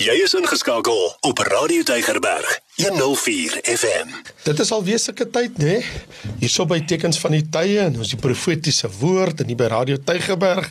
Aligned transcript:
Jy 0.00 0.14
is 0.24 0.32
ingeskakel 0.32 0.96
op 1.28 1.42
Radio 1.44 1.82
Tygerberg 1.84 2.54
104 2.78 3.58
FM. 3.68 4.14
Dit 4.46 4.62
is 4.64 4.70
al 4.72 4.80
weeslike 4.86 5.26
tyd, 5.28 5.58
né? 5.60 5.74
Nee? 5.74 6.30
Hierso 6.40 6.64
by 6.64 6.78
tekens 6.88 7.20
van 7.20 7.36
die 7.36 7.42
tye 7.52 7.82
en 7.82 7.98
ons 8.00 8.14
die 8.14 8.20
profetiese 8.22 8.88
woord 9.02 9.42
en 9.44 9.52
hier 9.52 9.58
by 9.60 9.68
Radio 9.68 10.00
Tygerberg 10.00 10.70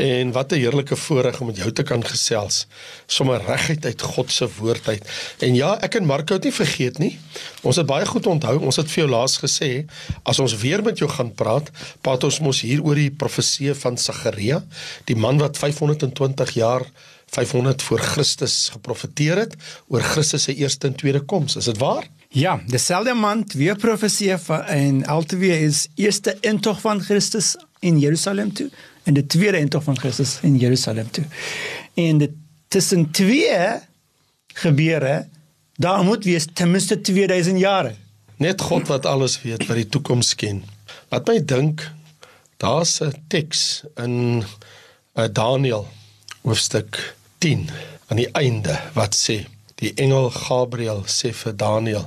en 0.00 0.32
wat 0.32 0.56
'n 0.56 0.62
heerlike 0.64 0.96
voorreg 0.96 1.40
om 1.40 1.52
met 1.52 1.60
jou 1.60 1.68
te 1.72 1.84
kan 1.84 2.00
gesels. 2.00 2.66
Sommige 3.06 3.44
regheid 3.44 3.84
uit 3.84 4.02
God 4.02 4.32
se 4.32 4.48
woord 4.58 4.88
uit. 4.88 5.04
En 5.38 5.54
ja, 5.54 5.76
ek 5.82 5.94
en 5.94 6.06
Marco 6.06 6.34
het 6.34 6.44
nie 6.44 6.56
vergeet 6.56 6.98
nie. 6.98 7.18
Ons 7.60 7.76
het 7.76 7.86
baie 7.86 8.06
goed 8.06 8.26
onthou. 8.26 8.58
Ons 8.58 8.76
het 8.76 8.88
vir 8.88 9.04
jou 9.04 9.10
laas 9.10 9.36
gesê 9.36 9.84
as 10.22 10.38
ons 10.38 10.56
weer 10.56 10.82
met 10.82 10.98
jou 10.98 11.10
gaan 11.10 11.34
praat, 11.34 11.70
praat 12.00 12.24
ons 12.24 12.40
mos 12.40 12.60
hier 12.60 12.80
oor 12.82 12.94
die 12.94 13.10
profesie 13.10 13.74
van 13.74 13.98
Sagaria, 13.98 14.64
die 15.04 15.16
man 15.16 15.38
wat 15.38 15.58
520 15.58 16.50
jaar 16.50 16.88
500 17.32 17.82
voor 17.82 17.98
Christus 17.98 18.68
geprofeteer 18.72 19.36
het 19.36 19.54
oor 19.88 20.00
Christus 20.00 20.42
se 20.42 20.54
eerste 20.54 20.86
en 20.86 20.94
tweede 20.94 21.20
koms. 21.20 21.56
Is 21.56 21.64
dit 21.64 21.78
waar? 21.78 22.08
Ja, 22.28 22.60
dieselfde 22.66 23.14
man 23.14 23.44
weer 23.54 23.76
profesie 23.76 24.36
van 24.36 24.62
en 24.62 25.06
altyd 25.06 25.42
is 25.42 25.88
eerste 25.94 26.36
intog 26.40 26.80
van 26.80 27.00
Christus 27.00 27.56
in 27.78 27.98
Jerusalem 27.98 28.52
toe 28.52 28.70
en 29.02 29.14
die 29.14 29.26
tweede 29.26 29.58
intog 29.58 29.82
van 29.82 29.98
Christus 29.98 30.38
in 30.42 30.56
Jerusalem 30.56 31.10
toe. 31.10 31.24
En 31.94 32.18
dit 32.18 32.30
tussen 32.68 33.10
twee 33.10 33.80
gebeure 34.46 35.26
daar 35.74 36.04
moet 36.04 36.24
wees 36.24 36.46
ten 36.52 36.70
minste 36.70 37.00
2000 37.00 37.58
jare. 37.58 37.94
Net 38.36 38.60
God 38.60 38.86
wat 38.88 39.06
alles 39.06 39.42
weet, 39.42 39.66
wat 39.66 39.76
die 39.76 39.88
toekoms 39.88 40.34
ken. 40.34 40.62
Wat 41.08 41.26
my 41.26 41.44
dink, 41.44 41.90
daar's 42.56 43.00
'n 43.00 43.24
teks 43.28 43.82
in 43.94 44.44
uh, 45.14 45.24
Daniël 45.32 45.88
hoofstuk 46.42 47.14
10 47.42 47.66
aan 48.06 48.20
die 48.20 48.30
einde 48.38 48.76
wat 48.94 49.16
sê 49.18 49.40
die 49.82 49.90
engel 49.98 50.28
Gabriël 50.30 51.00
sê 51.10 51.32
vir 51.34 51.56
Daniël 51.58 52.06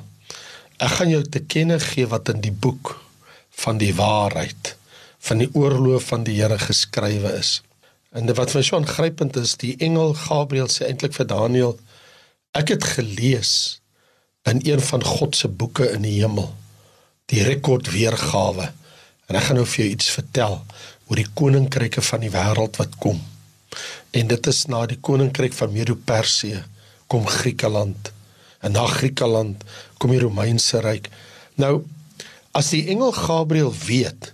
ek 0.79 0.93
gaan 0.97 1.11
jou 1.11 1.23
te 1.27 1.41
kenne 1.43 1.75
gee 1.83 2.07
wat 2.07 2.31
in 2.31 2.39
die 2.45 2.53
boek 2.65 2.93
van 3.63 3.81
die 3.81 3.91
waarheid 3.97 4.75
van 5.27 5.41
die 5.43 5.49
oorloof 5.57 6.07
van 6.13 6.23
die 6.23 6.37
Here 6.37 6.57
geskrywe 6.61 7.31
is. 7.39 7.61
En 8.15 8.29
wat 8.37 8.53
vir 8.53 8.61
my 8.61 8.65
so 8.67 8.77
aangrypend 8.77 9.35
is 9.41 9.57
die 9.59 9.73
engel 9.83 10.13
Gabriël 10.21 10.71
sê 10.71 10.87
eintlik 10.87 11.17
vir 11.17 11.27
Daniël 11.33 11.75
ek 12.55 12.71
het 12.77 12.89
gelees 12.95 13.53
in 14.47 14.63
een 14.63 14.83
van 14.87 15.03
God 15.03 15.35
se 15.35 15.51
boeke 15.51 15.89
in 15.91 16.07
die 16.07 16.19
hemel 16.21 16.51
die 17.33 17.43
rekord 17.43 17.91
weergawe 17.91 18.71
en 19.27 19.35
ek 19.35 19.49
gaan 19.49 19.59
nou 19.59 19.67
vir 19.67 19.83
jou 19.83 19.93
iets 19.97 20.11
vertel 20.15 20.61
oor 21.09 21.19
die 21.19 21.31
koninkryke 21.41 22.03
van 22.13 22.23
die 22.23 22.31
wêreld 22.31 22.79
wat 22.79 22.95
kom 23.03 23.19
En 24.11 24.27
dit 24.27 24.47
is 24.47 24.65
na 24.71 24.85
die 24.89 24.99
koninkryk 25.01 25.53
van 25.53 25.73
Medo-Persië 25.73 26.63
kom 27.07 27.27
Griekeland. 27.27 28.11
En 28.59 28.71
na 28.71 28.85
Griekeland 28.89 29.63
kom 29.97 30.13
die 30.15 30.21
Romeinse 30.23 30.81
ryk. 30.85 31.09
Nou 31.61 31.83
as 32.55 32.71
die 32.71 32.85
engel 32.93 33.11
Gabriël 33.11 33.73
weet 33.85 34.31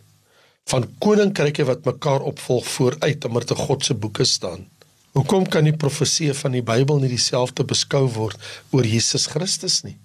van 0.69 0.85
koninkryke 1.03 1.65
wat 1.65 1.87
mekaar 1.89 2.21
opvolg 2.21 2.67
vooruit 2.67 3.25
omdat 3.25 3.47
te 3.47 3.55
God 3.55 3.85
se 3.85 3.97
boeke 3.97 4.25
staan. 4.25 4.67
Hoekom 5.11 5.43
kan 5.51 5.65
die 5.67 5.75
profeseë 5.75 6.31
van 6.39 6.53
die 6.55 6.61
Bybel 6.63 7.01
nie 7.01 7.09
dieselfde 7.11 7.65
beskou 7.67 8.05
word 8.13 8.39
oor 8.71 8.85
Jesus 8.87 9.25
Christus 9.27 9.81
nie? 9.83 9.97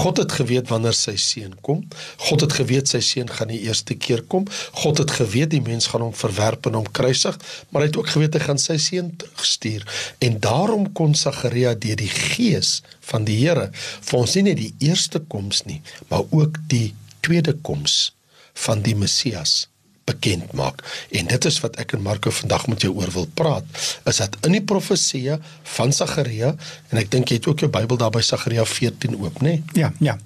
God 0.00 0.18
het 0.18 0.34
geweet 0.34 0.66
wanneer 0.72 0.96
sy 0.98 1.14
seun 1.22 1.52
kom. 1.62 1.84
God 2.24 2.42
het 2.42 2.56
geweet 2.58 2.90
sy 2.90 2.98
seun 3.06 3.30
gaan 3.30 3.52
die 3.52 3.60
eerste 3.68 3.94
keer 3.94 4.24
kom. 4.26 4.48
God 4.80 5.04
het 5.04 5.14
geweet 5.14 5.52
die 5.54 5.62
mens 5.62 5.86
gaan 5.92 6.02
hom 6.08 6.16
verwerp 6.24 6.66
en 6.66 6.80
hom 6.80 6.90
kruisig, 6.90 7.38
maar 7.70 7.86
hy 7.86 7.92
het 7.92 8.00
ook 8.02 8.10
geweet 8.16 8.34
hy 8.34 8.42
gaan 8.48 8.58
sy 8.58 8.80
seun 8.82 9.14
terugstuur. 9.22 9.86
En 10.26 10.42
daarom 10.42 10.90
kon 10.90 11.14
Sagaria 11.14 11.76
deur 11.78 12.02
die 12.02 12.10
gees 12.10 12.80
van 13.12 13.30
die 13.30 13.38
Here 13.38 13.70
vir 13.78 14.18
ons 14.18 14.34
nie 14.40 14.48
net 14.50 14.58
die 14.58 14.74
eerste 14.90 15.22
koms 15.22 15.68
nie, 15.70 15.78
maar 16.10 16.26
ook 16.34 16.58
die 16.66 16.96
tweede 17.22 17.54
koms 17.62 18.08
van 18.66 18.82
die 18.82 18.98
Messias 18.98 19.68
bekend 20.08 20.52
maak. 20.56 20.82
En 21.14 21.30
dit 21.30 21.48
is 21.50 21.60
wat 21.64 21.78
ek 21.82 21.94
en 21.96 22.02
Marco 22.04 22.32
vandag 22.40 22.66
met 22.72 22.84
jou 22.86 22.94
oor 22.96 23.12
wil 23.14 23.28
praat. 23.38 23.78
Is 24.08 24.20
dat 24.22 24.36
in 24.48 24.56
die 24.56 24.64
profeseë 24.64 25.38
van 25.76 25.94
Sagaria 25.94 26.54
en 26.90 27.00
ek 27.00 27.12
dink 27.14 27.30
jy 27.30 27.40
het 27.40 27.48
ook 27.50 27.64
jou 27.64 27.70
Bybel 27.72 28.00
daar 28.00 28.14
by 28.14 28.24
Sagaria 28.24 28.66
14 28.66 29.16
oop, 29.18 29.40
né? 29.42 29.58
Nee? 29.58 29.82
Ja, 29.84 29.92
ja. 30.02 30.18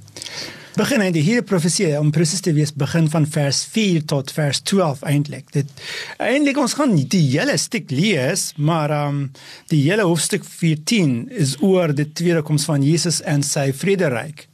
Begin 0.72 1.02
in 1.04 1.12
die 1.12 1.24
hele 1.26 1.42
profesie 1.44 1.90
om 1.98 2.08
presies 2.14 2.40
te 2.40 2.54
wees 2.56 2.70
begin 2.72 3.10
van 3.12 3.26
vers 3.28 3.58
4 3.74 4.06
tot 4.08 4.30
vers 4.32 4.62
12 4.64 5.02
eintlik. 5.10 5.50
Dit 5.52 5.68
eintlik 6.16 6.56
ons 6.56 6.78
gaan 6.78 6.94
nie 6.96 7.04
die 7.12 7.26
hele 7.34 7.58
stuk 7.60 7.92
lees, 7.92 8.52
maar 8.56 8.94
ehm 8.94 9.18
um, 9.18 9.26
die 9.68 9.82
hele 9.84 10.06
hoofstuk 10.08 10.46
14 10.48 11.28
is 11.44 11.58
oor 11.60 11.92
die 11.92 12.08
tweede 12.08 12.40
koms 12.46 12.64
van 12.64 12.84
Jesus 12.84 13.20
en 13.28 13.44
sy 13.44 13.68
vrederyk. 13.76 14.46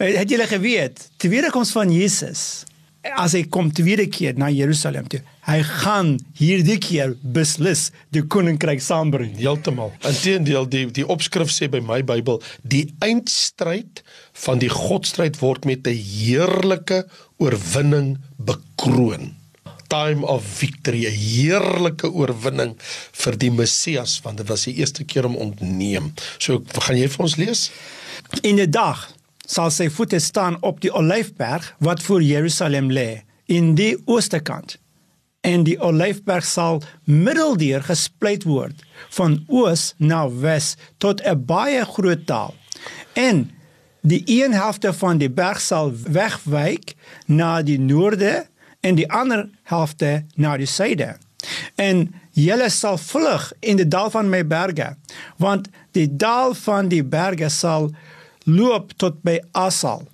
Het 0.00 0.28
julle 0.32 0.48
geweet, 0.48 1.08
tweede 1.20 1.48
koms 1.52 1.72
van 1.76 1.92
Jesus 1.92 2.66
as 3.02 3.34
hy 3.36 3.44
kom 3.48 3.70
tweede 3.72 4.04
keer 4.12 4.36
na 4.38 4.50
Jerusalem 4.52 5.08
toe, 5.10 5.22
hy 5.48 5.58
gaan 5.64 6.12
hierdie 6.38 6.76
keer 6.82 7.14
beslis 7.36 7.88
die 8.14 8.22
koninkryk 8.22 8.82
saambring. 8.84 9.32
Heeltemal. 9.38 9.92
Inteendeel 10.06 10.68
die 10.70 10.84
die 11.00 11.06
opskrif 11.06 11.52
sê 11.52 11.70
by 11.72 11.80
my 11.84 12.02
Bybel, 12.06 12.40
die 12.62 12.88
eindstryd 13.04 14.02
van 14.44 14.60
die 14.62 14.70
godstryd 14.72 15.40
word 15.40 15.64
met 15.64 15.86
'n 15.86 15.96
heerlike 15.96 17.04
oorwinning 17.38 18.18
bekroon. 18.36 19.36
Time 19.88 20.22
of 20.26 20.44
victory, 20.44 21.06
'n 21.06 21.16
heerlike 21.16 22.06
oorwinning 22.06 22.76
vir 23.12 23.36
die 23.36 23.50
Messias 23.50 24.20
want 24.22 24.36
dit 24.36 24.48
was 24.48 24.64
die 24.64 24.76
eerste 24.76 25.04
keer 25.04 25.24
om 25.26 25.36
ontneem. 25.36 26.12
So 26.38 26.62
gaan 26.78 26.96
jy 26.96 27.08
vir 27.08 27.24
ons 27.24 27.36
lees? 27.36 27.70
In 28.42 28.60
'n 28.60 28.70
dag 28.70 29.08
sal 29.50 29.72
sy 29.74 29.88
voete 29.90 30.20
staan 30.22 30.58
op 30.66 30.78
die 30.84 30.92
olyfberg 30.94 31.66
wat 31.82 32.02
voor 32.06 32.22
Jerusalem 32.22 32.90
lê 32.94 33.22
in 33.50 33.74
die 33.74 33.96
ooste 34.06 34.38
kant. 34.40 34.76
En 35.40 35.64
die 35.64 35.78
olyfberg 35.82 36.44
sal 36.46 36.82
middeldeur 37.04 37.82
gesplyt 37.82 38.44
word 38.46 38.84
van 39.16 39.40
oos 39.48 39.94
na 39.98 40.26
wes 40.28 40.76
tot 40.98 41.22
'n 41.24 41.44
baie 41.46 41.84
groot 41.84 42.26
taal. 42.26 42.54
En 43.14 43.50
die 44.02 44.22
een 44.26 44.52
helfte 44.52 44.92
van 44.92 45.18
die 45.18 45.30
berg 45.30 45.60
sal 45.60 45.92
wegwyk 45.92 46.94
na 47.26 47.62
die 47.62 47.78
noorde 47.78 48.46
en 48.80 48.94
die 48.94 49.10
ander 49.12 49.48
helfte 49.62 50.24
na 50.36 50.56
die 50.56 50.66
suide. 50.66 51.16
En 51.74 52.14
julle 52.30 52.70
sal 52.70 52.98
vlug 52.98 53.52
in 53.60 53.76
die 53.76 53.88
dal 53.88 54.10
van 54.10 54.28
my 54.28 54.46
berge 54.46 54.96
want 55.36 55.68
die 55.90 56.16
dal 56.16 56.54
van 56.54 56.88
die 56.88 57.04
berge 57.04 57.48
sal 57.48 57.90
loop 58.56 58.94
tot 59.00 59.20
by 59.26 59.38
Asal 59.56 60.06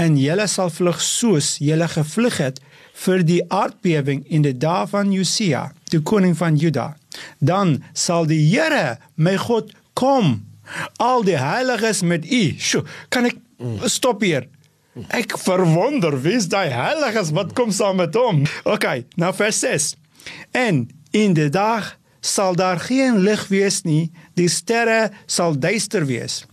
en 0.00 0.16
julle 0.16 0.46
sal 0.48 0.70
vlug 0.72 1.00
soos 1.04 1.56
julle 1.60 1.88
gevlug 1.92 2.38
het 2.40 2.60
vir 3.04 3.24
die 3.26 3.40
aardbewing 3.52 4.22
in 4.28 4.44
die 4.44 4.56
dae 4.56 4.86
van 4.90 5.12
Josia, 5.12 5.70
die 5.92 6.00
koning 6.04 6.36
van 6.36 6.58
Juda. 6.60 6.94
Dan 7.38 7.78
sal 7.96 8.28
die 8.28 8.40
Here, 8.48 8.98
my 9.16 9.36
God, 9.40 9.72
kom. 9.94 10.40
Al 11.02 11.24
die 11.26 11.38
heiliges 11.40 12.02
met 12.06 12.24
u. 12.24 12.42
Sjoe, 12.60 12.84
kan 13.12 13.28
ek 13.28 13.38
stop 13.90 14.24
hier? 14.24 14.48
Ek 15.14 15.36
verwonder 15.38 16.16
wie's 16.22 16.48
daai 16.50 16.70
heiliges 16.74 17.32
wat 17.36 17.54
kom 17.58 17.72
saam 17.74 18.00
met 18.02 18.16
hom. 18.18 18.44
OK, 18.68 18.86
nou 19.20 19.32
vers 19.36 19.62
6. 19.64 19.94
En 20.56 20.86
in 21.16 21.34
die 21.36 21.50
dag 21.52 21.94
sal 22.20 22.56
daar 22.58 22.80
geen 22.82 23.22
lig 23.24 23.46
wees 23.48 23.82
nie, 23.86 24.10
die 24.36 24.48
sterre 24.52 25.10
sal 25.26 25.56
duister 25.56 26.04
wees. 26.08 26.44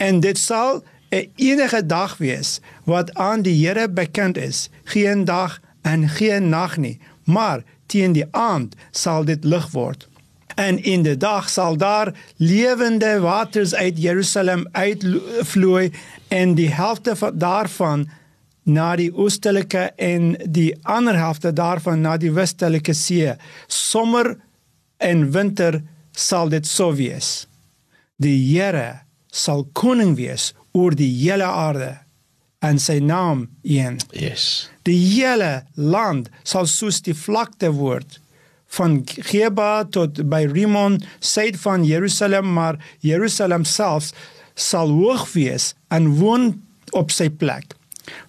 En 0.00 0.20
dit 0.20 0.38
sal 0.38 0.82
'n 1.10 1.30
enige 1.36 1.86
dag 1.86 2.16
wees 2.16 2.60
wat 2.84 3.14
aan 3.14 3.42
die 3.42 3.66
Here 3.66 3.88
bekend 3.88 4.36
is, 4.36 4.68
geen 4.84 5.24
dag 5.24 5.60
en 5.82 6.08
geen 6.08 6.48
nag 6.48 6.76
nie, 6.76 6.98
maar 7.24 7.62
teen 7.86 8.12
die 8.12 8.26
aand 8.30 8.74
sal 8.90 9.24
dit 9.24 9.44
lig 9.44 9.70
word. 9.70 10.08
En 10.54 10.82
in 10.82 11.02
die 11.02 11.16
dag 11.16 11.48
sal 11.48 11.76
daar 11.76 12.14
lewende 12.36 13.20
waters 13.20 13.74
uit 13.74 14.02
Jerusalem 14.02 14.68
uitvloei 14.72 15.92
en 16.28 16.54
die 16.54 16.70
helfte 16.70 17.32
daarvan 17.34 18.08
na 18.62 18.96
die 18.96 19.14
oostelike 19.16 19.92
en 19.96 20.36
die 20.44 20.76
ander 20.82 21.16
helfte 21.16 21.52
daarvan 21.52 22.00
na 22.00 22.16
die 22.16 22.32
westelike 22.32 22.92
see. 22.92 23.34
Somer 23.66 24.36
en 24.96 25.30
winter 25.30 25.82
sal 26.12 26.48
dit 26.48 26.66
so 26.66 26.94
wees. 26.94 27.48
Die 28.16 28.38
Here 28.56 29.09
sal 29.30 29.66
koning 29.72 30.16
wees 30.18 30.52
oor 30.76 30.94
die 30.94 31.10
hele 31.22 31.46
aarde 31.46 31.96
en 32.60 32.78
sy 32.78 32.98
naam 33.00 33.46
een. 33.62 33.98
Yes. 34.12 34.68
Die 34.84 34.98
hele 34.98 35.62
land 35.74 36.28
sal 36.44 36.68
soos 36.68 37.00
die 37.06 37.16
vlakte 37.16 37.72
word 37.76 38.18
van 38.76 39.00
Geba 39.02 39.82
tot 39.90 40.20
by 40.30 40.44
Rimon, 40.50 41.00
suid 41.18 41.56
van 41.64 41.84
Jerusalem, 41.84 42.52
maar 42.54 42.78
Jerusalem 43.02 43.64
self 43.66 44.12
sal 44.54 44.92
hoog 44.94 45.26
wees 45.34 45.72
en 45.90 46.12
woon 46.20 46.52
op 46.94 47.10
sy 47.10 47.30
plek. 47.30 47.74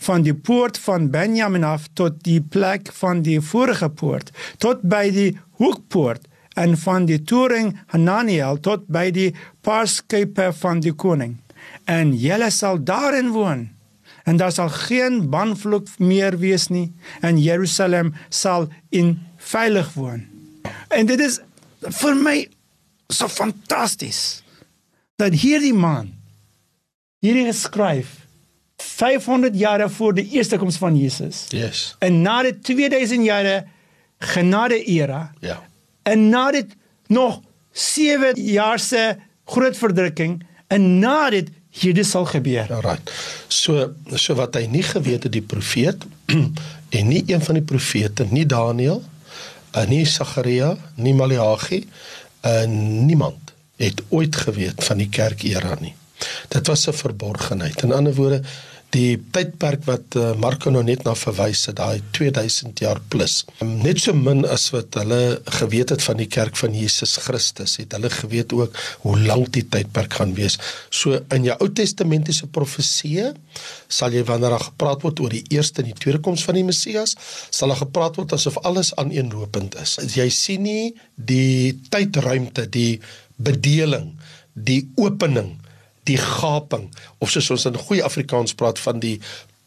Van 0.05 0.25
die 0.25 0.33
poort 0.33 0.77
van 0.81 1.09
Benjamin 1.13 1.65
af 1.65 1.87
tot 1.97 2.17
die 2.25 2.41
plek 2.41 2.89
van 3.01 3.21
die 3.25 3.39
vorige 3.41 3.89
poort, 3.89 4.31
tot 4.57 4.81
by 4.81 5.07
die 5.13 5.31
hoekpoort 5.61 6.25
en 6.59 6.77
van 6.77 7.05
die 7.05 7.19
toring 7.23 7.73
Hananiel 7.93 8.59
tot 8.59 8.87
by 8.91 9.09
die 9.15 9.29
paarskype 9.65 10.51
van 10.59 10.81
die 10.83 10.93
koning. 10.93 11.37
En 11.89 12.13
julle 12.17 12.49
sal 12.51 12.81
daarin 12.83 13.31
woon. 13.35 13.69
En 14.23 14.37
daar 14.37 14.51
sal 14.51 14.69
geen 14.69 15.29
banvloek 15.29 15.87
meer 15.97 16.37
wees 16.37 16.67
nie 16.67 16.91
en 17.21 17.39
Jerusalem 17.41 18.13
sal 18.29 18.69
in 18.89 19.17
veilig 19.37 19.93
woon. 19.93 20.25
En 20.89 21.05
dit 21.09 21.19
is 21.19 21.39
vir 22.01 22.15
my 22.15 22.35
so 23.09 23.27
fantasties 23.27 24.41
dat 25.19 25.33
hierdie 25.33 25.73
man 25.73 26.11
hierdie 27.21 27.47
geskryf 27.49 28.21
500 28.81 29.57
jare 29.57 29.89
voor 29.89 30.13
die 30.17 30.27
eerste 30.37 30.57
koms 30.57 30.77
van 30.81 30.97
Jesus. 30.97 31.45
Yes. 31.49 31.95
En 31.99 32.21
na 32.21 32.41
die 32.41 32.59
2000 32.59 33.25
jare 33.25 33.65
genade 34.17 34.83
era. 34.83 35.31
Ja. 35.39 35.61
En 36.11 36.29
na 36.29 36.49
dit 36.51 36.75
nog 37.07 37.39
7 37.71 38.41
jaar 38.41 38.79
se 38.79 39.15
groot 39.45 39.77
verdrukking 39.77 40.41
en 40.67 40.99
na 40.99 41.29
dit 41.29 41.49
hierdie 41.71 42.05
sal 42.07 42.27
gebeur. 42.27 42.67
Alright. 42.73 43.11
So 43.47 43.93
so 44.15 44.35
wat 44.39 44.57
hy 44.59 44.65
nie 44.71 44.83
geweet 44.83 45.27
het 45.27 45.33
die 45.35 45.45
profeet 45.45 46.03
en 46.97 47.07
nie 47.07 47.23
een 47.27 47.43
van 47.43 47.59
die 47.59 47.67
profete, 47.67 48.27
nie 48.29 48.45
Daniël, 48.45 48.99
en 49.71 49.87
nie 49.91 50.03
Sagaria, 50.05 50.73
nie 50.99 51.13
Maleagi, 51.15 51.85
en 52.43 52.73
niemand 53.07 53.53
het 53.79 54.03
ooit 54.09 54.35
geweet 54.35 54.83
van 54.83 54.99
die 54.99 55.09
kerkera 55.09 55.77
nie. 55.79 55.93
Dit 56.51 56.67
was 56.67 56.87
'n 56.87 56.93
verborgenheid. 56.93 57.83
In 57.83 57.93
ander 57.93 58.13
woorde, 58.13 58.41
die 58.91 59.15
tydperk 59.33 59.85
wat 59.87 60.15
uh, 60.19 60.31
Marko 60.39 60.71
nou 60.73 60.81
net 60.83 61.05
na 61.05 61.13
verwys 61.15 61.63
het, 61.69 61.77
daai 61.79 62.01
2000 62.15 62.81
jaar 62.83 62.99
plus. 63.13 63.41
Net 63.63 64.01
so 64.03 64.15
min 64.17 64.43
as 64.43 64.67
wat 64.75 64.97
hulle 64.99 65.39
geweet 65.59 65.93
het 65.95 66.03
van 66.03 66.19
die 66.19 66.27
kerk 66.31 66.57
van 66.59 66.75
Jesus 66.75 67.15
Christus, 67.23 67.77
het 67.79 67.95
hulle 67.95 68.11
geweet 68.11 68.51
ook 68.55 68.75
hoe 69.05 69.15
lank 69.19 69.53
die 69.55 69.63
tydperk 69.63 70.19
gaan 70.19 70.35
wees. 70.35 70.59
So 70.89 71.21
in 71.31 71.47
jou 71.47 71.57
Ou 71.61 71.69
Testamentiese 71.77 72.49
profeseë 72.51 73.31
sal 73.91 74.15
jy 74.15 74.25
wanneer 74.27 74.55
daar 74.55 74.67
gepraat 74.67 75.03
word 75.05 75.23
oor 75.23 75.33
die 75.35 75.43
eerste 75.55 75.83
en 75.83 75.91
die 75.91 75.97
tweede 75.97 76.21
koms 76.23 76.43
van 76.47 76.59
die 76.59 76.67
Messias, 76.67 77.15
sal 77.49 77.71
daar 77.71 77.83
gepraat 77.85 78.19
word 78.19 78.35
asof 78.35 78.59
alles 78.67 78.93
aaneenlopend 78.99 79.77
is. 79.81 79.97
Jy 80.15 80.27
sien 80.35 80.67
nie 80.67 80.91
die 81.15 81.77
tydruimte, 81.93 82.67
die 82.71 82.99
bedeling, 83.41 84.15
die 84.53 84.83
opening 84.99 85.55
die 86.09 86.17
gaping 86.17 86.89
of 87.19 87.31
soos 87.33 87.51
ons 87.53 87.67
in 87.69 87.77
goeie 87.77 88.03
Afrikaans 88.05 88.55
praat 88.57 88.79
van 88.79 89.01
die 89.03 89.17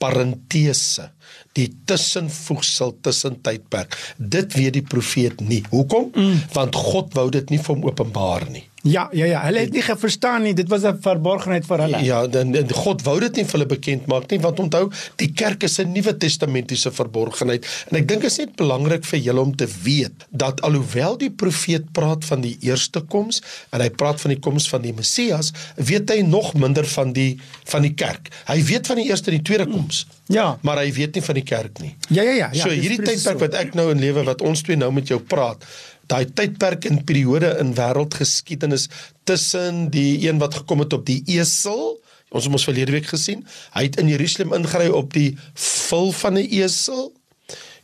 parentese 0.03 1.11
die 1.53 1.69
tussenvoegsel 1.85 2.97
tussen 3.01 3.41
tydperk 3.47 3.99
dit 4.19 4.59
weet 4.59 4.79
die 4.79 4.87
profeet 4.95 5.41
nie 5.41 5.63
hoekom 5.71 6.11
mm. 6.15 6.39
want 6.53 6.75
God 6.75 7.15
wou 7.15 7.31
dit 7.31 7.51
nie 7.51 7.59
vir 7.59 7.75
hom 7.75 7.85
openbaar 7.91 8.49
nie 8.51 8.67
Ja, 8.85 9.09
ja, 9.17 9.25
ja, 9.25 9.39
hulle 9.47 9.63
het 9.65 9.73
nie 9.73 9.83
verstaan 9.83 10.43
nie. 10.45 10.53
Dit 10.53 10.69
was 10.69 10.83
'n 10.85 10.99
verborgenheid 11.01 11.65
vir 11.67 11.79
hulle. 11.79 12.05
Ja, 12.05 12.27
dan 12.27 12.73
God 12.73 13.03
wou 13.03 13.19
dit 13.21 13.37
nie 13.37 13.45
vir 13.45 13.53
hulle 13.53 13.67
bekend 13.67 14.07
maak 14.07 14.31
nie, 14.31 14.41
want 14.41 14.59
onthou, 14.61 14.91
die 15.17 15.33
kerk 15.33 15.63
is 15.63 15.79
'n 15.79 15.93
Nuwe 15.93 16.17
Testamentiese 16.17 16.93
verborgenheid. 16.93 17.65
En 17.91 17.97
ek 17.97 18.09
dink 18.09 18.21
dit 18.21 18.31
is 18.31 18.37
net 18.37 18.57
belangrik 18.57 19.05
vir 19.05 19.19
julle 19.19 19.41
om 19.41 19.57
te 19.57 19.69
weet 19.83 20.27
dat 20.31 20.61
alhoewel 20.61 21.17
die 21.17 21.31
profeet 21.31 21.93
praat 21.93 22.25
van 22.25 22.41
die 22.41 22.57
eerste 22.61 23.01
koms 23.01 23.43
en 23.71 23.81
hy 23.81 23.89
praat 23.91 24.21
van 24.21 24.31
die 24.31 24.41
koms 24.41 24.69
van 24.69 24.83
die 24.83 24.93
Messias, 24.93 25.53
weet 25.77 26.11
hy 26.11 26.21
nog 26.21 26.55
minder 26.55 26.85
van 26.85 27.13
die 27.13 27.39
van 27.65 27.83
die 27.83 27.95
kerk. 27.95 28.29
Hy 28.47 28.65
weet 28.65 28.87
van 28.87 28.97
die 28.97 29.09
eerste 29.09 29.31
en 29.31 29.37
die 29.37 29.43
tweede 29.43 29.67
koms. 29.67 30.07
Ja. 30.27 30.59
Maar 30.61 30.77
hy 30.77 30.93
weet 30.93 31.14
nie 31.15 31.23
van 31.23 31.35
die 31.35 31.45
kerk 31.45 31.81
nie. 31.81 31.95
Ja, 32.09 32.23
ja, 32.23 32.33
ja. 32.33 32.49
ja 32.53 32.63
so 32.63 32.71
hierdie 32.71 33.03
tydperk 33.03 33.39
wat 33.41 33.55
ek 33.55 33.75
nou 33.75 33.91
in 33.91 34.01
lewe 34.01 34.25
wat 34.25 34.43
ons 34.43 34.63
twee 34.63 34.77
nou 34.77 34.93
met 34.93 35.09
jou 35.09 35.21
praat, 35.21 35.65
daai 36.11 36.25
tydperk 36.37 36.89
en 36.91 37.03
periode 37.09 37.55
in 37.61 37.75
wêreldgeskiedenis 37.77 38.89
tussen 39.29 39.89
die 39.95 40.27
een 40.27 40.41
wat 40.43 40.61
gekom 40.61 40.85
het 40.85 40.93
op 40.93 41.07
die 41.09 41.23
esel 41.39 41.97
ons 42.35 42.47
het 42.47 42.53
mos 42.53 42.67
verlede 42.67 42.95
week 42.95 43.09
gesien 43.09 43.45
hy 43.77 43.87
het 43.89 43.99
in 44.03 44.11
Jerusalem 44.13 44.57
ingery 44.59 44.91
op 44.93 45.13
die 45.15 45.35
vul 45.55 46.13
van 46.21 46.39
'n 46.39 46.49
esel 46.61 47.13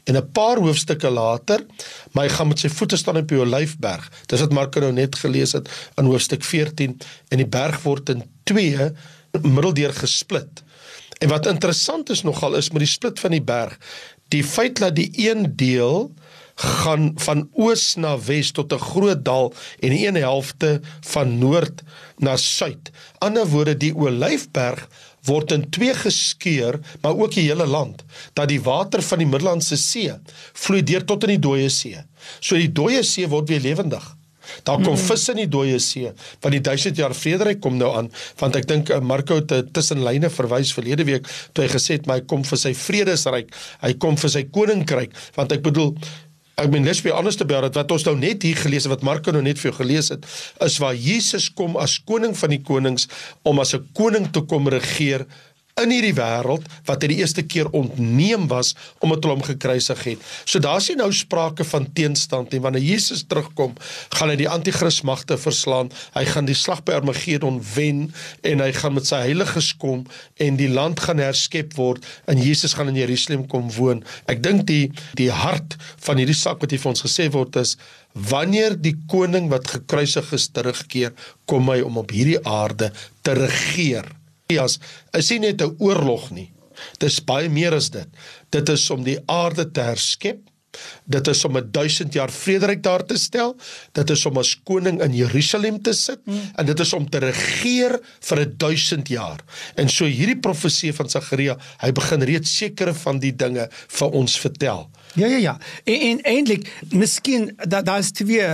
en 0.04 0.16
'n 0.16 0.32
paar 0.32 0.58
hoofstukke 0.58 1.10
later 1.10 1.64
maar 2.12 2.24
hy 2.24 2.32
gaan 2.34 2.48
met 2.48 2.58
sy 2.58 2.68
voete 2.68 2.96
staan 2.96 3.16
op 3.16 3.28
die 3.28 3.40
olyfberg 3.40 4.10
dis 4.26 4.40
wat 4.40 4.52
Marko 4.52 4.80
nou 4.80 4.92
net 4.92 5.16
gelees 5.16 5.52
het 5.52 5.68
in 5.96 6.04
hoofstuk 6.04 6.44
14 6.44 6.98
en 7.28 7.36
die 7.36 7.46
berg 7.46 7.82
word 7.82 8.08
in 8.08 8.22
twee 8.44 8.90
middeldeur 9.42 9.92
gesplit 9.92 10.64
en 11.20 11.28
wat 11.28 11.46
interessant 11.46 12.10
is 12.10 12.24
nogal 12.26 12.56
is 12.58 12.72
met 12.74 12.84
die 12.84 12.94
split 12.94 13.20
van 13.22 13.36
die 13.36 13.44
berg 13.44 13.76
die 14.30 14.44
feit 14.46 14.78
dat 14.80 14.96
die 14.96 15.10
een 15.16 15.48
deel 15.58 16.10
gaan 16.60 17.12
van 17.24 17.46
oos 17.56 17.94
na 17.96 18.16
wes 18.26 18.50
tot 18.52 18.72
'n 18.72 18.86
groot 18.92 19.24
dal 19.24 19.52
en 19.80 19.90
die 19.90 20.06
een 20.06 20.20
helfte 20.20 20.80
van 21.00 21.38
noord 21.38 21.82
na 22.18 22.36
suid. 22.36 22.90
Ander 23.18 23.46
woorde 23.48 23.76
die 23.76 23.94
Olyfberg 23.94 24.88
word 25.24 25.52
in 25.52 25.70
twee 25.70 25.94
geskeur, 25.94 26.80
maar 27.00 27.16
ook 27.16 27.32
die 27.32 27.48
hele 27.48 27.66
land, 27.66 28.04
dat 28.32 28.48
die 28.48 28.60
water 28.60 29.02
van 29.02 29.18
die 29.18 29.26
Middellandse 29.26 29.76
See 29.76 30.12
vloei 30.52 30.82
deur 30.82 31.04
tot 31.04 31.22
in 31.22 31.28
die 31.28 31.38
Dooie 31.48 31.68
See. 31.68 31.96
So 32.40 32.56
die 32.56 32.72
Dooie 32.72 33.02
See 33.02 33.28
word 33.28 33.48
weer 33.48 33.60
lewendig. 33.60 34.16
Daar 34.64 34.80
kom 34.82 34.94
mm. 34.94 35.04
vis 35.10 35.28
in 35.32 35.42
die 35.42 35.48
dooie 35.50 35.78
see, 35.82 36.12
want 36.40 36.56
die 36.56 36.62
1000 36.70 36.96
jaar 37.00 37.14
vrederyk 37.16 37.60
kom 37.60 37.76
nou 37.80 37.92
aan, 37.96 38.10
want 38.40 38.56
ek 38.56 38.68
dink 38.70 38.90
eh, 38.90 39.00
Marko 39.00 39.40
het 39.40 39.72
tussen 39.74 40.04
lyne 40.04 40.30
verwys 40.30 40.72
verlede 40.76 41.06
week 41.08 41.28
toe 41.52 41.64
hy 41.64 41.70
gesê 41.72 41.98
het 41.98 42.08
my 42.10 42.20
kom 42.30 42.44
vir 42.46 42.60
sy 42.60 42.74
vredesryk, 42.76 43.54
hy 43.84 43.92
kom 44.02 44.18
vir 44.20 44.34
sy 44.36 44.44
koninkryk, 44.52 45.16
want 45.36 45.52
ek 45.56 45.64
bedoel 45.66 45.94
ek 46.60 46.68
meen 46.72 46.84
let's 46.84 47.00
be 47.00 47.12
honest 47.14 47.40
about 47.40 47.64
it 47.64 47.76
wat 47.78 47.92
ons 47.94 48.04
nou 48.04 48.16
net 48.20 48.44
hier 48.44 48.58
gelees 48.60 48.84
het 48.84 48.92
wat 48.92 49.04
Marko 49.06 49.32
nou 49.32 49.42
net 49.44 49.60
vir 49.60 49.70
jou 49.70 49.76
gelees 49.78 50.10
het 50.12 50.26
is 50.66 50.76
waar 50.82 50.96
Jesus 50.96 51.48
kom 51.56 51.78
as 51.80 51.96
koning 52.04 52.34
van 52.36 52.52
die 52.52 52.60
konings 52.60 53.08
om 53.48 53.62
as 53.62 53.74
'n 53.74 53.86
koning 53.96 54.28
te 54.32 54.42
kom 54.42 54.68
regeer 54.68 55.26
in 55.84 55.92
hierdie 55.94 56.14
wêreld 56.16 56.66
wat 56.88 57.04
hy 57.04 57.10
die 57.12 57.20
eerste 57.22 57.44
keer 57.46 57.70
ontneem 57.76 58.48
was 58.50 58.74
omdat 59.00 59.24
hulle 59.24 59.36
hom 59.38 59.46
gekruisig 59.46 60.02
het. 60.06 60.26
So 60.44 60.62
daar's 60.62 60.88
nie 60.90 60.98
nou 61.00 61.10
sprake 61.14 61.64
van 61.68 61.88
teenstand 61.96 62.52
nie. 62.52 62.62
Wanneer 62.62 62.84
Jesus 62.84 63.24
terugkom, 63.28 63.76
gaan 64.16 64.32
hy 64.32 64.38
die 64.40 64.48
anti-kris 64.50 65.00
magte 65.06 65.38
verslaan. 65.40 65.92
Hy 66.16 66.24
gaan 66.30 66.48
die 66.48 66.58
slag 66.58 66.84
by 66.86 66.98
Armageddon 66.98 67.60
wen 67.74 68.06
en 68.46 68.64
hy 68.64 68.70
gaan 68.76 68.96
met 68.98 69.08
sy 69.08 69.22
heiliges 69.26 69.72
kom 69.80 70.04
en 70.40 70.60
die 70.60 70.70
land 70.70 71.00
gaan 71.00 71.22
herskep 71.22 71.76
word 71.78 72.06
en 72.30 72.40
Jesus 72.40 72.76
gaan 72.78 72.92
in 72.92 73.00
Jerusalem 73.00 73.46
kom 73.50 73.70
woon. 73.76 74.04
Ek 74.30 74.42
dink 74.44 74.66
die 74.70 74.90
die 75.18 75.30
hart 75.34 75.76
van 76.04 76.20
hierdie 76.20 76.36
saak 76.36 76.62
wat 76.62 76.74
hier 76.74 76.82
vir 76.82 76.94
ons 76.94 77.04
gesê 77.04 77.30
word 77.32 77.56
is 77.60 77.76
wanneer 78.12 78.74
die 78.74 78.96
koning 79.10 79.50
wat 79.52 79.68
gekruisig 79.70 80.32
is 80.34 80.48
terugkeer, 80.54 81.12
kom 81.46 81.70
hy 81.70 81.80
om 81.86 82.00
op 82.02 82.10
hierdie 82.14 82.40
aarde 82.46 82.90
te 83.22 83.36
regeer. 83.38 84.08
Messias 84.50 84.78
is 85.14 85.30
nie 85.30 85.38
net 85.46 85.62
'n 85.62 85.76
oorlog 85.78 86.30
nie. 86.30 86.50
Dis 86.98 87.20
baie 87.20 87.48
meer 87.48 87.74
as 87.74 87.90
dit. 87.90 88.08
Dit 88.50 88.68
is 88.68 88.90
om 88.90 89.04
die 89.04 89.18
aarde 89.26 89.70
te 89.70 89.80
herskep. 89.80 90.40
Dit 91.04 91.28
is 91.28 91.44
om 91.44 91.56
'n 91.56 91.70
1000 91.70 92.12
jaar 92.14 92.30
vrederyk 92.30 92.82
daar 92.82 93.04
te 93.04 93.18
stel. 93.18 93.56
Dit 93.92 94.10
is 94.10 94.26
om 94.26 94.38
as 94.38 94.56
koning 94.64 95.02
in 95.02 95.14
Jerusalem 95.14 95.82
te 95.82 95.92
sit 95.92 96.20
hmm. 96.24 96.50
en 96.54 96.66
dit 96.66 96.80
is 96.80 96.92
om 96.92 97.08
te 97.08 97.18
regeer 97.18 98.00
vir 98.20 98.40
'n 98.40 98.54
1000 98.56 99.08
jaar. 99.08 99.40
En 99.76 99.88
so 99.88 100.04
hierdie 100.04 100.40
profesie 100.40 100.92
van 100.92 101.08
Sagaria, 101.08 101.56
hy 101.78 101.92
begin 101.92 102.22
reeds 102.22 102.56
sekere 102.56 102.94
van 102.94 103.18
die 103.18 103.36
dinge 103.36 103.68
vir 103.70 104.10
ons 104.10 104.38
vertel. 104.38 104.90
Ja 105.14 105.26
ja 105.26 105.36
ja. 105.36 105.58
En, 105.84 106.00
en 106.00 106.20
eintlik, 106.20 106.70
miskien 106.90 107.50
daar 107.68 107.84
daar's 107.84 108.10
twee 108.10 108.46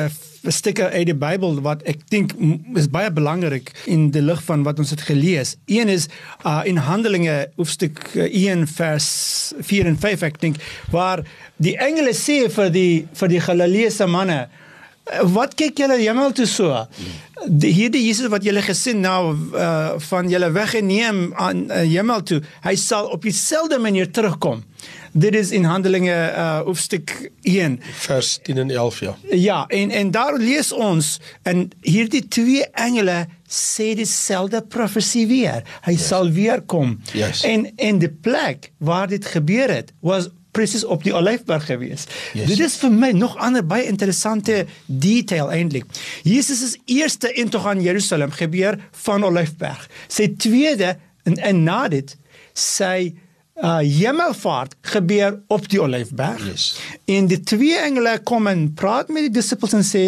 stukke 0.52 0.88
uit 0.88 1.06
die 1.06 1.14
Bybel 1.14 1.60
wat 1.60 1.82
ek 1.90 2.04
dink 2.12 2.32
is 2.78 2.88
baie 2.92 3.10
belangrik 3.12 3.72
in 3.90 4.10
die 4.14 4.22
lig 4.22 4.42
van 4.46 4.62
wat 4.66 4.78
ons 4.78 4.92
het 4.94 5.02
gelees. 5.08 5.56
Een 5.66 5.90
is 5.92 6.06
uh, 6.46 6.60
in 6.64 6.76
Handelinge 6.76 7.48
hoofstuk 7.56 7.98
1 8.14 8.62
uh, 8.62 8.66
vers 8.76 9.08
4 9.60 9.90
en 9.90 9.98
5 9.98 10.22
ek 10.30 10.40
dink 10.40 10.60
waar 10.94 11.24
die 11.56 11.76
engele 11.82 12.14
sê 12.14 12.44
vir 12.52 12.70
die 12.70 12.92
vir 13.18 13.32
die 13.32 13.42
Galileese 13.42 14.06
manne 14.06 14.46
wat 15.06 15.54
kyk 15.58 15.78
julle 15.78 15.98
hemel 16.00 16.32
toe 16.34 16.46
so? 16.50 16.82
Die 17.46 17.70
hierdie 17.70 18.02
Jesus 18.02 18.30
wat 18.32 18.44
julle 18.46 18.62
gesien 18.64 19.02
nou 19.04 19.36
uh, 19.54 19.94
van 20.08 20.30
julle 20.30 20.50
weggeneem 20.54 21.28
aan 21.38 21.66
uh, 21.68 21.82
hemel 21.86 22.24
toe, 22.26 22.40
hy 22.64 22.74
sal 22.80 23.10
op 23.14 23.22
dieselfde 23.22 23.78
manier 23.78 24.10
terugkom. 24.10 24.64
Dit 25.16 25.34
is 25.38 25.50
in 25.56 25.64
Handelinge 25.64 26.12
uh 26.12 26.58
hoofstuk 26.66 27.12
1 27.48 27.78
vers 28.04 28.34
10 28.44 28.58
en 28.66 28.70
11 28.70 28.98
ja. 29.00 29.14
Ja, 29.30 29.58
en 29.72 29.90
en 29.90 30.10
daar 30.12 30.36
lees 30.36 30.72
ons 30.72 31.16
en 31.48 31.70
hierdie 31.80 32.26
twee 32.28 32.66
engele 32.76 33.22
sê 33.48 33.94
dieselfde 33.96 34.60
profesie 34.68 35.24
weer. 35.30 35.64
Hy 35.86 35.94
yes. 35.96 36.08
sal 36.10 36.28
weer 36.36 36.60
kom. 36.60 36.98
Yes. 37.16 37.44
En 37.48 37.70
en 37.76 38.02
die 38.02 38.12
plek 38.12 38.72
waar 38.78 39.08
dit 39.08 39.24
gebeur 39.24 39.72
het 39.72 39.94
was 40.04 40.28
presies 40.56 40.84
op 40.84 41.04
die 41.04 41.14
Olyfberg 41.16 41.68
gewees. 41.68 42.06
Yes. 42.36 42.48
Dit 42.52 42.64
is 42.66 42.78
vir 42.80 42.94
my 42.94 43.12
nog 43.16 43.36
ander 43.42 43.64
baie 43.66 43.86
interessante 43.90 44.64
detail 44.86 45.52
eintlik. 45.52 45.86
Jesus 46.24 46.62
se 46.62 46.80
eerste 46.96 47.32
intog 47.36 47.66
aan 47.68 47.84
Jerusalem 47.84 48.32
gebeur 48.34 48.80
van 49.06 49.24
Olyfberg. 49.26 49.86
Sy 50.08 50.30
tweede 50.40 50.96
en, 51.28 51.36
en 51.36 51.62
na 51.68 51.86
dit 51.92 52.16
sy 52.56 53.14
uh 53.56 53.78
hemelvaart 53.80 54.74
gebeur 54.84 55.38
op 55.48 55.64
die 55.72 55.80
Olyfberg. 55.80 56.42
Yes. 56.44 56.64
En 57.08 57.28
die 57.30 57.40
twee 57.40 57.78
engele 57.80 58.18
kom 58.28 58.50
en 58.50 58.66
praat 58.76 59.08
met 59.08 59.30
die 59.30 59.38
disippels 59.38 59.76
en 59.78 59.86
sê 59.86 60.06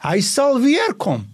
Hy 0.00 0.22
sal 0.24 0.56
weer 0.62 0.94
kom. 0.96 1.26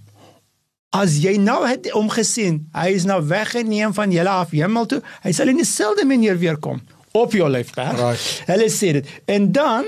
As 0.96 1.20
jy 1.22 1.36
nou 1.38 1.60
het 1.68 1.86
hom 1.94 2.08
gesien, 2.10 2.64
hy 2.74 2.96
is 2.96 3.04
nou 3.06 3.20
weggeneem 3.28 3.92
van 3.94 4.10
julle 4.10 4.32
af 4.42 4.54
hemel 4.56 4.88
toe, 4.90 4.98
hy 5.22 5.32
sal 5.36 5.52
in 5.52 5.60
dieselfde 5.60 6.06
manier 6.08 6.38
weer 6.40 6.58
kom 6.58 6.80
op 7.22 7.32
jou 7.32 7.44
Olyfberg. 7.48 8.00
Right. 8.00 8.42
Hulle 8.46 8.68
sê 8.70 8.92
dit. 8.98 9.08
En 9.24 9.52
dan 9.52 9.86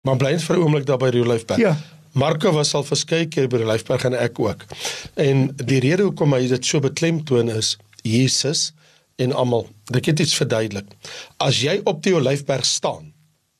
Maar 0.00 0.16
bly 0.16 0.30
net 0.32 0.42
vir 0.42 0.56
'n 0.56 0.62
oomblik 0.64 0.86
daar 0.86 0.98
by 0.98 1.10
die 1.10 1.20
Olyfberg. 1.20 1.60
Ja. 1.60 1.76
Marko 2.12 2.52
was 2.52 2.74
al 2.74 2.84
verskeie 2.84 3.28
keer 3.28 3.48
by 3.48 3.60
die 3.60 3.66
Olyfberg 3.66 4.04
en 4.04 4.14
ek 4.14 4.38
ook. 4.38 4.64
En 5.14 5.50
die 5.56 5.80
rede 5.80 6.02
hoekom 6.02 6.32
hy 6.32 6.48
dit 6.48 6.64
so 6.64 6.80
beklemtoon 6.80 7.50
is 7.50 7.76
Jesus 8.02 8.72
en 9.16 9.32
almal. 9.32 9.68
Ek 9.94 10.06
het 10.06 10.20
iets 10.20 10.34
verduidelik. 10.34 10.86
As 11.36 11.60
jy 11.60 11.80
op 11.84 12.02
die 12.02 12.14
Olyfberg 12.14 12.64
staan 12.64 13.12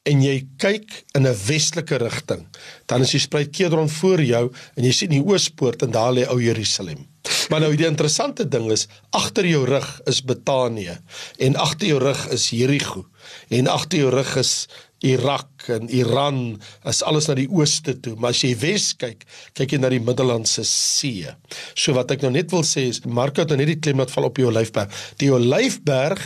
en 0.02 0.22
jy 0.22 0.46
kyk 0.56 1.04
in 1.14 1.26
'n 1.26 1.36
westelike 1.46 1.96
rigting, 1.96 2.46
dan 2.86 3.00
is 3.02 3.10
die 3.10 3.20
spruit 3.20 3.50
Kedron 3.50 3.88
voor 3.88 4.22
jou 4.22 4.50
en 4.74 4.84
jy 4.84 4.92
sien 4.92 5.10
die 5.10 5.24
oospoort 5.24 5.82
en 5.82 5.90
daar 5.90 6.12
lê 6.12 6.26
ou 6.26 6.40
Jerusalem. 6.42 7.06
Maar 7.50 7.64
nou 7.64 7.72
die 7.74 7.88
interessante 7.88 8.46
ding 8.46 8.68
is 8.70 8.86
agter 9.16 9.46
jou 9.48 9.64
rug 9.66 9.88
is 10.10 10.20
Betanië 10.22 11.00
en 11.42 11.56
agter 11.58 11.90
jou 11.90 11.98
rug 12.02 12.20
is 12.30 12.50
Jerigo 12.54 13.08
en 13.50 13.70
agter 13.70 14.04
jou 14.04 14.12
rug 14.14 14.36
is 14.38 14.52
Irak 15.00 15.64
en 15.72 15.88
Iran 15.88 16.60
is 16.88 17.00
alles 17.02 17.26
na 17.26 17.34
die 17.38 17.48
ooste 17.48 17.94
toe, 18.04 18.12
maar 18.20 18.34
as 18.34 18.42
jy 18.44 18.52
wes 18.60 18.90
kyk, 19.00 19.24
kyk 19.56 19.74
jy 19.74 19.80
na 19.80 19.88
die 19.92 20.02
Middellandse 20.04 20.64
See. 20.68 21.24
So 21.72 21.96
wat 21.96 22.12
ek 22.12 22.26
nou 22.26 22.34
net 22.34 22.52
wil 22.52 22.66
sê 22.68 22.84
is 22.90 23.00
Marko 23.08 23.42
het 23.42 23.50
nou 23.50 23.58
net 23.62 23.72
die 23.72 23.80
klem 23.80 24.02
laat 24.02 24.12
val 24.12 24.28
op 24.28 24.36
die 24.36 24.46
Olyfberg. 24.46 24.92
Die 25.22 25.32
Olyfberg 25.32 26.22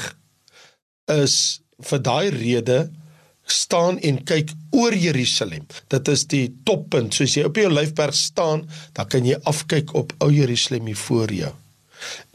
is 1.14 1.38
vir 1.86 2.02
daai 2.02 2.34
rede 2.34 2.78
staan 3.44 3.98
en 4.00 4.22
kyk 4.24 4.52
oor 4.74 4.94
Jerusalem. 4.96 5.66
Dit 5.92 6.08
is 6.08 6.24
die 6.30 6.46
toppunt. 6.64 7.14
Soos 7.14 7.36
jy 7.36 7.44
op 7.48 7.56
die 7.58 7.66
Olyfberg 7.68 8.16
staan, 8.16 8.64
dan 8.96 9.10
kan 9.12 9.28
jy 9.28 9.36
afkyk 9.48 9.94
op 9.94 10.14
ou 10.24 10.30
Jerusalem 10.32 10.88
hier 10.90 11.00
voor 11.06 11.32
jou. 11.32 11.52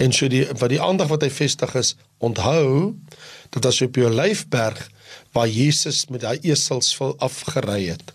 En 0.01 0.13
so 0.15 0.29
die 0.31 0.45
wat 0.57 0.71
die 0.71 0.81
aandag 0.81 1.11
wat 1.11 1.25
hy 1.25 1.31
vestig 1.33 1.75
is, 1.77 1.95
onthou 2.17 2.95
dat 3.53 3.65
as 3.69 3.81
jy 3.81 3.89
op 3.89 3.97
die 3.97 4.07
Olyfberg 4.07 4.81
waar 5.33 5.49
Jesus 5.49 6.05
met 6.09 6.23
daai 6.25 6.39
esels 6.41 6.91
vol 6.97 7.15
afgery 7.25 7.89
het. 7.89 8.13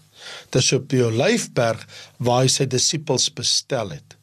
Dis 0.55 0.73
op 0.75 0.89
die 0.91 1.03
Olyfberg 1.05 1.83
waar 2.19 2.45
hy 2.45 2.51
sy 2.53 2.67
disippels 2.71 3.29
bestel 3.35 3.95
het. 3.95 4.14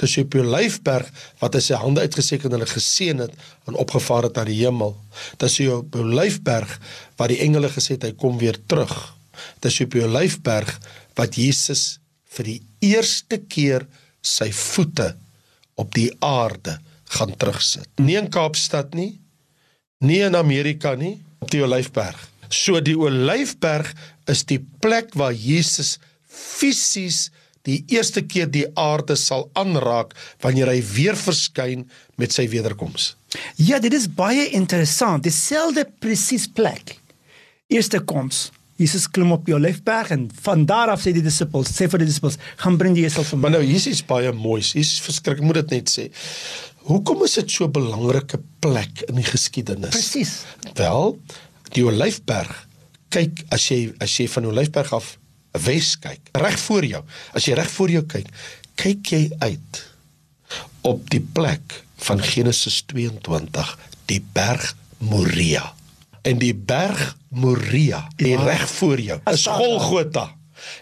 Dis 0.00 0.16
op 0.18 0.32
die 0.34 0.42
Olyfberg 0.42 1.08
wat 1.40 1.56
hy 1.56 1.62
sy 1.64 1.78
hande 1.78 2.02
uitgesteek 2.04 2.44
en 2.46 2.56
hulle 2.56 2.68
geseën 2.68 3.22
het 3.22 3.34
en 3.70 3.78
opgevaar 3.78 4.28
het 4.28 4.38
na 4.38 4.44
die 4.48 4.58
hemel. 4.62 4.96
Dis 5.38 5.60
op 5.68 5.90
die 5.94 6.02
Olyfberg 6.02 6.76
waar 7.18 7.32
die 7.32 7.40
engele 7.44 7.70
gesê 7.72 7.96
het 7.96 8.08
hy 8.08 8.12
kom 8.18 8.38
weer 8.40 8.58
terug. 8.66 8.94
Dis 9.62 9.80
op 9.84 9.94
die 9.94 10.04
Olyfberg 10.04 10.74
wat 11.18 11.38
Jesus 11.38 12.00
vir 12.36 12.52
die 12.52 12.60
eerste 12.92 13.40
keer 13.50 13.86
sy 14.22 14.50
voete 14.54 15.14
op 15.80 15.94
die 15.96 16.10
aarde 16.24 16.78
gaan 17.16 17.32
terugsit. 17.36 17.88
Nie 17.98 18.18
in 18.20 18.30
Kaapstad 18.32 18.94
nie, 18.94 19.14
nie 20.04 20.20
in 20.26 20.36
Amerika 20.38 20.94
nie, 20.98 21.18
op 21.40 21.50
die 21.52 21.62
Olyfberg. 21.64 22.18
So 22.50 22.80
die 22.82 22.96
Olyfberg 22.98 23.90
is 24.30 24.44
die 24.46 24.60
plek 24.82 25.14
waar 25.18 25.34
Jesus 25.34 25.98
fisies 26.30 27.28
die 27.68 27.84
eerste 27.92 28.22
keer 28.22 28.48
die 28.50 28.66
aarde 28.78 29.16
sal 29.16 29.50
aanraak 29.58 30.14
wanneer 30.40 30.70
hy 30.72 30.80
weer 30.94 31.16
verskyn 31.16 31.88
met 32.16 32.32
sy 32.32 32.48
wederkoms. 32.48 33.16
ja, 33.56 33.78
dit 33.78 33.92
is 33.94 34.08
baie 34.08 34.48
interessant. 34.56 35.22
Dieselfde 35.22 35.86
presies 36.00 36.48
plek. 36.48 36.96
Eerste 37.70 38.00
koms. 38.00 38.50
Jesus 38.80 39.04
klim 39.12 39.32
op 39.34 39.44
die 39.44 39.54
Olyfberg 39.54 40.10
en 40.14 40.24
van 40.42 40.64
daar 40.66 40.88
af 40.94 41.02
sê 41.04 41.12
die 41.12 41.24
disippels, 41.24 41.68
sê 41.68 41.86
vir 41.92 42.00
die 42.00 42.08
disippels, 42.08 42.38
gaan 42.62 42.78
bring 42.80 42.96
die 42.96 43.04
esel 43.04 43.26
vir 43.28 43.36
my. 43.36 43.42
Maar 43.44 43.54
nou 43.58 43.60
hier's 43.68 43.86
iets 43.90 44.00
baie 44.08 44.32
moois. 44.32 44.72
Hier's 44.72 44.96
verskriklik, 45.04 45.44
moet 45.44 45.60
dit 45.60 45.76
net 45.76 45.92
sê. 45.92 46.06
Hoekom 46.88 47.26
is 47.26 47.36
dit 47.36 47.50
so 47.52 47.68
'n 47.68 47.72
belangrike 47.76 48.40
plek 48.60 49.04
in 49.08 49.20
die 49.20 49.28
geskiedenis? 49.28 49.92
Presies. 49.92 50.32
Wel, 50.74 51.18
die 51.76 51.84
Olyfberg. 51.84 52.66
Kyk, 53.10 53.44
as 53.50 53.68
jy 53.68 53.92
as 54.00 54.16
jy 54.16 54.26
van 54.28 54.46
Olyfberg 54.46 54.92
af 54.92 55.18
wes 55.52 55.98
kyk, 55.98 56.20
reg 56.32 56.58
voor 56.58 56.84
jou. 56.84 57.04
As 57.34 57.44
jy 57.44 57.54
reg 57.58 57.70
voor 57.70 57.90
jou 57.90 58.02
kyk, 58.06 58.26
kyk 58.74 59.06
jy 59.06 59.30
uit 59.38 59.82
op 60.86 61.10
die 61.10 61.20
plek 61.20 61.84
van 62.06 62.22
Genesis 62.22 62.82
22, 62.86 63.78
die 64.06 64.24
berg 64.32 64.74
Moria. 64.98 65.74
En 66.22 66.38
die 66.38 66.54
berg 66.54 67.16
Moria, 67.28 68.08
die 68.16 68.28
Ja. 68.36 68.42
reg 68.44 68.68
voor 68.70 69.00
jou, 69.00 69.20
is 69.32 69.46
Golgotha. 69.46 70.34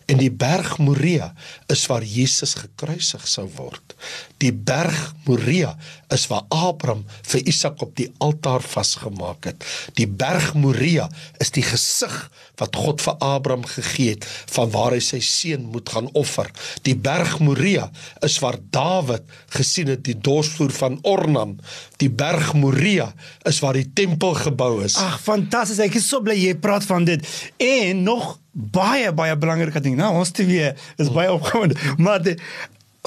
En 0.07 0.21
die 0.21 0.31
berg 0.31 0.79
Moria 0.79 1.33
is 1.67 1.87
waar 1.91 2.05
Jesus 2.05 2.55
gekruisig 2.59 3.27
sou 3.29 3.49
word. 3.57 3.95
Die 4.43 4.53
berg 4.53 5.15
Moria 5.27 5.75
is 6.15 6.27
waar 6.31 6.47
Abraham 6.55 7.05
vir 7.27 7.43
Isak 7.51 7.83
op 7.83 7.95
die 7.99 8.09
altaar 8.23 8.63
vasgemaak 8.63 9.51
het. 9.51 9.65
Die 9.99 10.07
berg 10.07 10.55
Moria 10.55 11.09
is 11.43 11.51
die 11.55 11.65
gesig 11.67 12.15
wat 12.59 12.77
God 12.77 13.03
vir 13.03 13.19
Abraham 13.23 13.67
gegee 13.69 14.15
het 14.17 14.27
van 14.55 14.71
waar 14.75 14.97
hy 14.97 15.03
sy 15.05 15.21
seun 15.25 15.69
moet 15.73 15.91
gaan 15.93 16.11
offer. 16.19 16.51
Die 16.87 16.97
berg 16.97 17.39
Moria 17.45 17.89
is 18.27 18.39
waar 18.43 18.59
Dawid 18.75 19.27
gesien 19.55 19.93
het 19.93 20.05
die 20.07 20.17
dorsvloer 20.17 20.75
van 20.79 20.99
Ornan. 21.03 21.59
Die 22.03 22.11
berg 22.11 22.55
Moria 22.59 23.13
is 23.49 23.61
waar 23.65 23.79
die 23.79 23.89
tempel 23.95 24.35
gebou 24.39 24.79
is. 24.85 24.99
Ag, 25.03 25.19
fantasties. 25.23 25.83
Ek 25.83 25.99
is 25.99 26.09
so 26.09 26.23
bly 26.25 26.37
jy 26.39 26.55
praat 26.59 26.87
van 26.89 27.07
dit. 27.09 27.25
En 27.63 28.03
nog 28.07 28.37
baie 28.59 29.13
baie 29.15 29.37
belangrike 29.39 29.81
ding. 29.85 29.97
Nou, 29.99 30.15
ons 30.19 30.33
twee 30.35 30.73
is 30.99 31.13
baie 31.15 31.31
opgewonde. 31.33 31.79
Maar 32.03 32.23
die, 32.23 32.35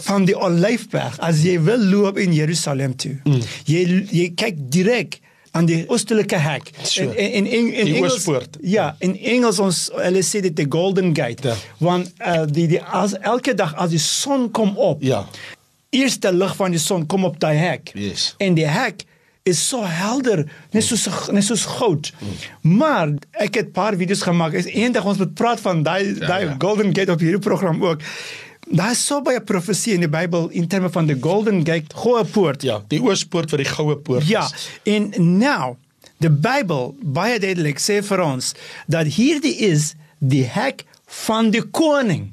van 0.05 0.25
die 0.25 0.37
Olyfberg, 0.37 1.19
as 1.19 1.43
jy 1.45 1.57
wil 1.61 1.83
loop 1.91 2.17
in 2.21 2.33
Jerusalem 2.33 2.95
toe. 2.95 3.17
Mm. 3.27 3.43
Jy 3.67 3.83
jy 4.11 4.29
kyk 4.39 4.63
direk 4.71 5.19
aan 5.51 5.67
die 5.67 5.81
oostelike 5.91 6.39
hek. 6.39 6.71
So. 6.83 7.03
En 7.03 7.15
en 7.15 7.45
in 7.45 7.73
in 7.73 7.85
Die 7.85 7.95
Engels 7.95 8.13
oospoort. 8.13 8.57
Ja, 8.63 8.95
in 9.03 9.17
Engels 9.19 9.59
ons 9.59 9.89
hulle 9.99 10.23
sê 10.23 10.39
dit 10.47 10.55
die 10.55 10.67
Golden 10.69 11.11
Gate. 11.15 11.47
Ja. 11.47 11.55
Want 11.83 12.13
uh, 12.19 12.43
die 12.47 12.69
die 12.71 12.81
as 12.81 13.17
elke 13.19 13.53
dag 13.53 13.75
as 13.75 13.91
die 13.91 13.99
son 13.99 14.47
kom 14.51 14.77
op. 14.77 15.03
Ja. 15.03 15.25
Eerste 15.91 16.31
lig 16.33 16.55
van 16.55 16.71
die 16.71 16.79
son 16.79 17.05
kom 17.05 17.27
op 17.27 17.39
daai 17.39 17.57
hek. 17.59 17.91
Yes. 17.99 18.31
En 18.39 18.55
die 18.55 18.67
hek 18.67 19.03
is 19.43 19.67
so 19.67 19.83
helder, 19.83 20.45
net 20.71 20.83
soos 20.85 21.07
net 21.33 21.43
soos 21.43 21.65
goud. 21.65 22.11
Maar 22.61 23.13
ek 23.31 23.55
het 23.55 23.67
'n 23.67 23.71
paar 23.71 23.95
video's 23.97 24.21
gemaak. 24.21 24.53
Is 24.53 24.65
eendag 24.65 25.05
ons 25.05 25.17
moet 25.17 25.33
praat 25.33 25.59
van 25.59 25.83
daai 25.83 26.05
ja, 26.19 26.27
daai 26.27 26.45
ja. 26.45 26.55
Golden 26.59 26.95
Gate 26.95 27.11
op 27.11 27.19
hierdie 27.19 27.39
program 27.39 27.83
ook. 27.83 28.01
Daar 28.71 28.91
is 28.91 29.05
so 29.05 29.21
baie 29.21 29.41
profesie 29.41 29.93
in 29.93 29.99
die 29.99 30.09
Bybel 30.09 30.49
in 30.49 30.67
terme 30.67 30.89
van 30.89 31.05
die 31.05 31.17
Golden 31.19 31.65
Gate, 31.65 31.95
goue 31.95 32.23
poort. 32.25 32.61
Ja, 32.61 32.81
die 32.87 33.01
oospoort 33.01 33.49
wat 33.49 33.59
die 33.59 33.69
goue 33.69 33.97
poort 33.97 34.27
Ja, 34.27 34.45
is. 34.45 34.69
en 34.83 35.11
nou 35.37 35.75
die 36.17 36.29
Bybel 36.29 36.95
baie 37.01 37.39
duidelik 37.39 37.79
sê 37.79 38.03
vir 38.03 38.21
ons 38.21 38.53
dat 38.87 39.07
hierdie 39.07 39.55
is 39.57 39.95
die 40.19 40.43
hek 40.45 40.85
van 41.05 41.49
die 41.51 41.63
koning. 41.63 42.31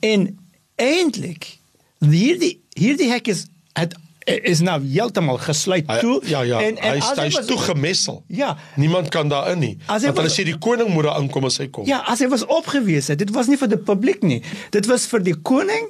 En 0.00 0.38
eintlik 0.76 1.58
hierdie 2.00 2.60
hierdie 2.76 3.10
hek 3.10 3.28
is 3.28 3.46
het 3.72 3.94
is 4.26 4.60
nou 4.60 4.80
heeltemal 4.82 5.38
gesluit 5.38 5.86
Hy, 5.86 5.98
toe 6.02 6.20
ja 6.26 6.40
ja, 6.42 6.58
en, 6.60 6.76
en 6.78 6.92
hy 6.96 6.98
as 6.98 7.18
hy 7.18 7.26
is 7.30 7.36
was- 7.36 7.46
toegemessel. 7.46 8.22
Ja. 8.28 8.56
Niemand 8.76 9.08
kan 9.14 9.28
daarin 9.30 9.58
nie. 9.62 9.76
Hy 9.86 9.92
Want 9.92 10.02
hulle 10.02 10.22
was- 10.26 10.34
sê 10.38 10.44
die 10.44 10.58
koning 10.58 10.88
moet 10.90 11.04
daar 11.04 11.20
inkom 11.22 11.44
as 11.46 11.58
hy 11.62 11.68
kom. 11.70 11.86
Ja, 11.86 12.00
as 12.06 12.18
hy 12.18 12.28
was 12.28 12.42
opgewees 12.46 13.08
het, 13.08 13.18
dit 13.22 13.30
was 13.30 13.46
nie 13.46 13.56
vir 13.56 13.68
die 13.68 13.78
publiek 13.78 14.22
nie. 14.26 14.42
Dit 14.74 14.86
was 14.90 15.06
vir 15.06 15.22
die 15.22 15.34
koning 15.42 15.86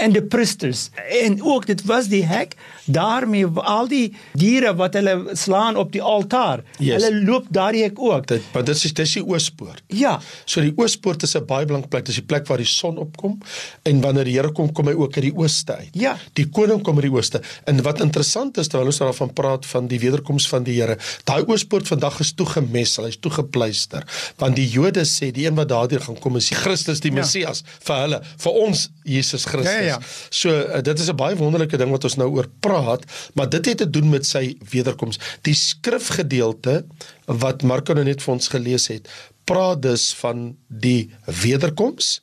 en 0.00 0.14
die 0.16 0.22
priesters. 0.22 0.88
En 1.22 1.38
ook 1.42 1.66
dit 1.68 1.84
was 1.88 2.08
die 2.12 2.24
hek 2.26 2.56
daarmee 2.90 3.46
al 3.46 3.88
die 3.90 4.06
diere 4.38 4.72
wat 4.78 4.96
hulle 4.98 5.36
slaan 5.38 5.76
op 5.80 5.92
die 5.92 6.02
altaar. 6.02 6.64
Yes. 6.78 7.02
Hulle 7.02 7.24
loop 7.24 7.46
daardie 7.52 7.84
hek 7.86 8.00
ook. 8.00 8.26
Dit 8.30 8.42
want 8.54 8.66
dit 8.66 8.76
is 8.76 8.94
dis 9.00 9.14
die 9.18 9.24
oospoort. 9.26 9.82
Ja. 9.86 10.16
So 10.44 10.64
die 10.64 10.72
oospoort 10.76 11.22
is 11.22 11.36
'n 11.36 11.44
baie 11.46 11.66
belangrike 11.66 11.90
plek. 11.90 12.06
Dis 12.06 12.20
die 12.20 12.26
plek 12.26 12.46
waar 12.46 12.58
die 12.58 12.66
son 12.66 12.98
opkom 12.98 13.38
en 13.82 14.00
wanneer 14.00 14.24
die 14.24 14.36
Here 14.40 14.52
kom, 14.52 14.72
kom 14.72 14.86
hy 14.86 14.94
ook 14.94 15.16
uit 15.16 15.24
die 15.24 15.36
ooste 15.36 15.76
uit. 15.76 15.90
Ja. 15.92 16.16
Die 16.32 16.46
koning 16.48 16.82
kom 16.82 16.94
uit 16.94 17.08
die 17.08 17.12
ooste. 17.12 17.42
En 17.64 17.82
wat 17.82 18.00
interessant 18.00 18.58
is 18.58 18.68
terwyl 18.68 18.86
ons 18.86 18.98
daarvan 18.98 19.32
praat 19.32 19.66
van 19.66 19.86
die 19.86 19.98
wederkoms 19.98 20.48
van 20.48 20.62
die 20.62 20.80
Here, 20.80 20.96
daai 21.24 21.44
oospoort 21.46 21.86
vandag 21.88 22.20
is 22.20 22.32
toegemessel, 22.32 23.04
hy's 23.04 23.18
toegepleister. 23.20 24.04
Want 24.38 24.56
die 24.56 24.68
Jode 24.68 25.04
sê 25.04 25.30
die 25.32 25.46
een 25.46 25.54
wat 25.54 25.68
daardeur 25.68 26.00
gaan 26.00 26.18
kom 26.18 26.36
is 26.36 26.48
die 26.48 26.56
Christus, 26.56 27.00
die 27.00 27.10
Ja. 27.10 27.20
Messias 27.20 27.64
vir 27.80 27.96
hulle, 27.96 28.20
vir 28.38 28.52
ons 28.52 28.88
Jesus 29.04 29.44
Christus. 29.44 29.72
Ja, 29.72 29.80
ja, 29.80 29.89
ja. 29.90 29.98
So 30.30 30.52
uh, 30.52 30.80
dit 30.84 30.98
is 30.98 31.10
'n 31.10 31.16
baie 31.16 31.36
wonderlike 31.36 31.76
ding 31.76 31.90
wat 31.90 32.04
ons 32.04 32.16
nou 32.20 32.28
oor 32.30 32.48
praat, 32.60 33.04
maar 33.34 33.48
dit 33.48 33.66
het 33.66 33.82
te 33.82 33.90
doen 33.90 34.08
met 34.08 34.26
sy 34.26 34.56
wederkoms. 34.70 35.18
Die 35.42 35.54
skrifgedeelte 35.54 36.84
wat 37.26 37.62
Marko 37.62 37.94
nou 37.94 38.04
net 38.04 38.22
vir 38.22 38.34
ons 38.34 38.48
gelees 38.48 38.88
het, 38.88 39.08
praat 39.44 39.82
dus 39.82 40.10
van 40.14 40.56
die 40.68 41.10
wederkoms, 41.24 42.20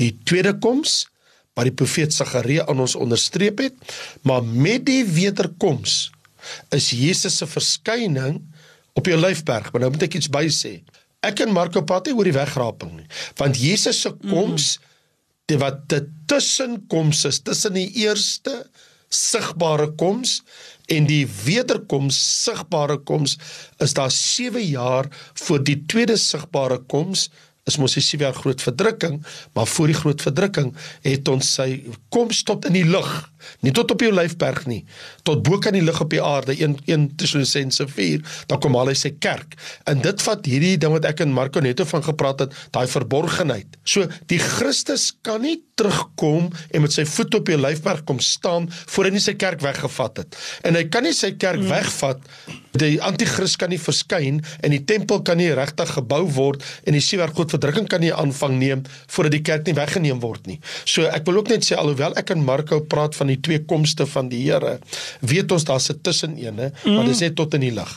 die 0.00 0.18
tweede 0.24 0.56
koms 0.58 1.06
wat 1.58 1.66
die 1.68 1.76
profeet 1.76 2.14
Sagaria 2.14 2.64
aan 2.70 2.80
ons 2.80 2.96
onderstreep 2.96 3.58
het, 3.58 3.74
maar 4.22 4.44
met 4.44 4.86
die 4.86 5.04
wederkoms 5.04 6.10
is 6.72 6.90
Jesus 6.90 7.36
se 7.36 7.46
verskyning 7.46 8.40
op 8.96 9.04
die 9.04 9.14
Olyfberg. 9.14 9.72
Maar 9.72 9.80
nou 9.84 9.90
moet 9.92 10.06
ek 10.08 10.16
iets 10.20 10.30
by 10.32 10.46
sê. 10.48 10.78
Ek 11.20 11.42
en 11.44 11.52
Marko 11.52 11.82
praat 11.84 12.08
nie 12.08 12.14
oor 12.16 12.24
die 12.24 12.36
wegraping 12.36 12.94
nie, 12.96 13.08
want 13.36 13.58
Jesus 13.60 14.00
se 14.00 14.14
koms 14.22 14.78
mm 14.78 14.80
-hmm 14.80 14.88
die 15.50 15.58
wat 15.60 15.84
die 15.90 16.04
tussenkoms 16.30 17.24
is 17.28 17.42
tussen 17.46 17.76
die 17.78 17.88
eerste 18.04 18.62
sigbare 19.10 19.90
koms 19.98 20.40
en 20.90 21.06
die 21.10 21.24
wederkoms 21.44 22.18
sigbare 22.44 23.00
koms 23.06 23.36
is 23.82 23.94
daar 23.98 24.12
7 24.14 24.62
jaar 24.70 25.10
voor 25.34 25.62
die 25.66 25.80
tweede 25.90 26.16
sigbare 26.20 26.78
koms 26.92 27.28
is 27.68 27.78
mos 27.82 27.96
die 27.98 28.04
7 28.04 28.28
jaar 28.28 28.38
groot 28.38 28.62
verdrukking 28.62 29.18
maar 29.54 29.66
voor 29.66 29.90
die 29.90 29.98
groot 29.98 30.22
verdrukking 30.22 30.70
het 31.06 31.28
ons 31.28 31.54
sy 31.58 31.68
koms 32.14 32.44
tot 32.46 32.70
in 32.70 32.78
die 32.78 32.86
lug 32.86 33.10
nie 33.66 33.72
tot 33.76 33.90
op 33.94 34.02
die 34.02 34.10
olyfberg 34.10 34.66
nie. 34.70 34.82
Tot 35.26 35.42
bo 35.46 35.58
kan 35.62 35.76
die 35.76 35.84
lig 35.84 36.00
op 36.00 36.10
die 36.12 36.22
aarde 36.22 36.56
1 36.56 36.78
1 36.86 37.08
Tessalonisense 37.20 37.88
4 37.88 38.44
dan 38.50 38.60
kom 38.62 38.76
al 38.78 38.92
hy 38.92 38.96
sy 38.98 39.12
kerk. 39.18 39.56
En 39.90 40.02
dit 40.04 40.26
vat 40.26 40.46
hierdie 40.46 40.76
ding 40.80 40.94
wat 40.94 41.08
ek 41.08 41.24
en 41.24 41.34
Marco 41.34 41.62
net 41.64 41.80
van 41.90 42.04
gepraat 42.04 42.44
het 42.44 42.56
daai 42.74 42.86
verborgenheid. 42.90 43.78
So 43.84 44.06
die 44.30 44.40
Christus 44.42 45.10
kan 45.26 45.42
nie 45.44 45.58
terugkom 45.80 46.50
en 46.70 46.84
met 46.84 46.94
sy 46.94 47.06
voet 47.08 47.36
op 47.38 47.46
die 47.48 47.56
olyfberg 47.56 48.04
kom 48.08 48.20
staan 48.24 48.68
voor 48.70 49.08
hy 49.08 49.14
nie 49.16 49.24
sy 49.24 49.36
kerk 49.40 49.62
weggevat 49.64 50.24
het. 50.24 50.40
En 50.66 50.76
hy 50.76 50.86
kan 50.92 51.06
nie 51.06 51.16
sy 51.16 51.32
kerk 51.40 51.62
mm. 51.62 51.70
wegvat 51.72 52.26
die 52.78 53.00
anti-kris 53.02 53.56
kan 53.58 53.72
nie 53.72 53.80
verskyn 53.82 54.38
en 54.62 54.74
die 54.74 54.82
tempel 54.86 55.22
kan 55.26 55.40
nie 55.40 55.50
regtig 55.56 55.90
gebou 55.96 56.22
word 56.36 56.62
en 56.86 56.94
die 56.94 57.02
sewer 57.02 57.32
God 57.34 57.54
verdrukking 57.56 57.88
kan 57.90 58.02
nie 58.04 58.12
aanvang 58.14 58.58
neem 58.60 58.84
voordat 59.10 59.34
die 59.34 59.42
kerk 59.46 59.66
nie 59.66 59.76
weggeneem 59.78 60.20
word 60.22 60.46
nie. 60.50 60.60
So 60.84 61.08
ek 61.10 61.26
wil 61.26 61.40
ook 61.40 61.50
net 61.50 61.66
sê 61.66 61.78
alhoewel 61.80 62.14
ek 62.20 62.34
en 62.34 62.44
Marco 62.46 62.80
praat 62.84 63.16
van 63.18 63.29
die 63.32 63.40
twee 63.40 63.64
komste 63.64 64.06
van 64.06 64.28
die 64.28 64.42
Here, 64.44 64.78
weet 65.20 65.52
ons 65.52 65.64
daar's 65.64 65.90
'n 65.90 66.00
tussenene, 66.02 66.72
mm. 66.84 66.94
maar 66.94 67.08
dis 67.08 67.20
net 67.20 67.36
tot 67.36 67.54
in 67.54 67.66
die 67.68 67.74
lig. 67.74 67.92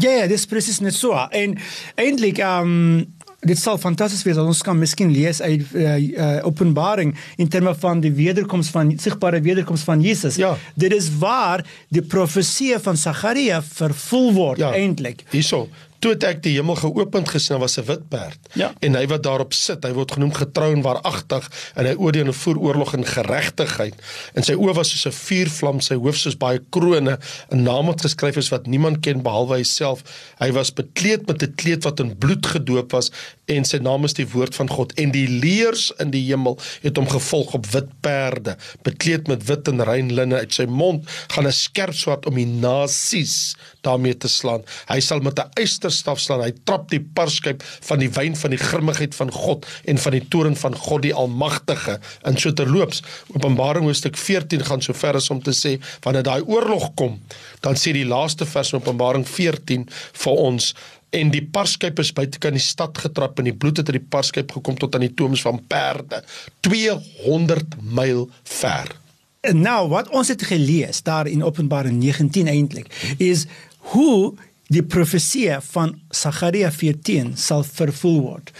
Ja, 0.00 0.10
ja, 0.10 0.26
dis 0.26 0.46
presies 0.48 0.80
net 0.80 0.94
so. 0.96 1.12
En 1.30 1.58
eintlik 2.00 2.38
ehm 2.38 2.70
um, 2.70 3.12
dit 3.42 3.58
sal 3.58 3.78
fantasties 3.82 4.22
wees 4.22 4.38
as 4.38 4.46
ons 4.46 4.62
kan 4.62 4.78
miskien 4.78 5.10
lees 5.10 5.40
uit 5.42 5.64
uh, 5.74 5.96
uh, 5.98 6.46
Openbaring 6.46 7.10
in 7.42 7.48
terme 7.50 7.74
van 7.74 8.00
die 8.02 8.12
wederkoms 8.14 8.70
van 8.70 8.92
sigbare 9.02 9.40
wederkoms 9.42 9.82
van 9.82 10.02
Jesus. 10.04 10.38
Ja. 10.38 10.54
Dit 10.78 10.94
is 10.94 11.10
waar 11.18 11.64
die 11.90 12.04
profesie 12.06 12.78
van 12.78 12.96
Sagaria 12.96 13.58
vervul 13.62 14.30
word 14.36 14.62
ja. 14.62 14.70
eintlik. 14.78 15.24
Hierso, 15.34 15.66
Toe 16.02 16.16
het 16.16 16.24
ek 16.26 16.40
die 16.42 16.56
hemel 16.56 16.74
geopend 16.80 17.28
gesien, 17.30 17.60
was 17.62 17.78
'n 17.78 17.86
wit 17.86 18.08
perd. 18.10 18.38
Ja. 18.58 18.72
En 18.80 18.94
hy 18.98 19.06
wat 19.06 19.22
daarop 19.22 19.52
sit, 19.52 19.84
hy 19.84 19.92
word 19.92 20.12
genoem 20.12 20.34
getrou 20.34 20.72
en 20.74 20.82
waaragtig 20.82 21.50
en 21.74 21.86
hy 21.86 21.94
oordeel 21.94 22.26
en 22.26 22.34
voer 22.34 22.58
oorlog 22.58 22.94
in 22.94 23.06
geregtigheid. 23.06 23.94
En 24.34 24.42
sy 24.42 24.52
oë 24.58 24.74
was 24.74 24.90
soos 24.90 25.06
'n 25.06 25.18
vuurvlam, 25.18 25.80
sy 25.80 25.94
hoof 25.94 26.16
soos 26.16 26.36
baie 26.36 26.60
krones, 26.70 27.18
'n 27.50 27.62
naam 27.62 27.86
wat 27.86 28.02
geskryf 28.02 28.36
is 28.36 28.48
wat 28.48 28.66
niemand 28.66 29.00
ken 29.00 29.22
behalwe 29.22 29.56
hy 29.56 29.62
self. 29.62 30.02
Hy 30.38 30.50
was 30.52 30.72
bekleed 30.72 31.26
met 31.26 31.42
'n 31.42 31.54
kleed 31.54 31.84
wat 31.84 32.00
in 32.00 32.18
bloed 32.18 32.46
gedoop 32.46 32.90
was 32.90 33.10
en 33.56 33.66
sy 33.68 33.78
naam 33.82 34.04
is 34.08 34.16
die 34.18 34.26
woord 34.32 34.54
van 34.58 34.70
God. 34.70 34.92
En 35.00 35.12
die 35.14 35.26
leers 35.28 35.90
in 36.02 36.12
die 36.14 36.22
hemel 36.28 36.58
het 36.82 36.98
hom 37.00 37.08
gevolg 37.10 37.54
op 37.58 37.66
wit 37.72 37.90
perde, 38.04 38.56
bekleed 38.86 39.28
met 39.30 39.44
wit 39.48 39.68
en 39.68 39.84
rein 39.84 40.12
linne. 40.12 40.40
Uit 40.42 40.54
sy 40.54 40.66
mond 40.68 41.08
gaan 41.34 41.46
'n 41.46 41.52
skerp 41.52 41.94
swaard 41.94 42.26
om 42.26 42.34
die 42.34 42.46
nasies 42.46 43.56
daarmee 43.82 44.16
te 44.16 44.28
slaan. 44.28 44.62
Hy 44.88 45.00
sal 45.00 45.20
met 45.20 45.38
'n 45.38 45.50
eysterstaf 45.54 46.20
slaan. 46.20 46.42
Hy 46.42 46.52
trap 46.64 46.90
die 46.90 47.00
parskyp 47.00 47.62
van 47.62 47.98
die 47.98 48.10
wyn 48.10 48.36
van 48.36 48.50
die 48.50 48.58
grimmigheid 48.58 49.14
van 49.14 49.30
God 49.30 49.66
en 49.84 49.98
van 49.98 50.12
die 50.12 50.28
toorn 50.28 50.56
van 50.56 50.76
God 50.76 51.02
die 51.02 51.14
Almagtige. 51.14 52.00
In 52.24 52.36
so 52.38 52.52
terloops, 52.52 53.02
Openbaring 53.34 53.84
hoofstuk 53.84 54.16
14 54.16 54.64
gaan 54.64 54.82
so 54.82 54.92
ver 54.92 55.14
as 55.14 55.30
om 55.30 55.42
te 55.42 55.50
sê 55.50 55.80
wanneer 56.00 56.22
daai 56.22 56.42
oorlog 56.42 56.94
kom, 56.94 57.20
dan 57.60 57.74
sê 57.74 57.92
die 57.92 58.06
laaste 58.06 58.46
vers 58.46 58.72
in 58.72 58.80
Openbaring 58.80 59.26
14 59.28 59.88
vir 60.12 60.32
ons 60.32 60.74
en 61.12 61.32
die 61.32 61.44
parskyp 61.44 62.00
is 62.00 62.12
buite 62.16 62.40
kan 62.42 62.56
die 62.56 62.62
stad 62.62 62.98
getrap 63.04 63.40
en 63.40 63.50
die 63.50 63.56
bloed 63.56 63.80
het 63.80 63.90
uit 63.90 63.98
die 63.98 64.10
parskyp 64.14 64.54
gekom 64.56 64.78
tot 64.80 64.96
aan 64.96 65.04
die 65.04 65.14
toms 65.16 65.44
van 65.44 65.60
perde 65.68 66.22
200 66.64 67.76
myl 67.82 68.28
ver. 68.48 68.94
En 69.42 69.60
nou 69.64 69.88
wat 69.90 70.08
ons 70.14 70.30
het 70.32 70.44
gelees 70.46 71.02
daar 71.02 71.28
in 71.28 71.44
Openbaring 71.44 71.98
19 72.00 72.48
eintlik 72.48 72.88
is 73.18 73.46
hoe 73.92 74.32
die 74.72 74.84
profesie 74.86 75.50
van 75.74 75.96
Sagaria 76.14 76.70
14 76.72 77.34
sal 77.36 77.64
vervul 77.66 78.20
word. 78.24 78.52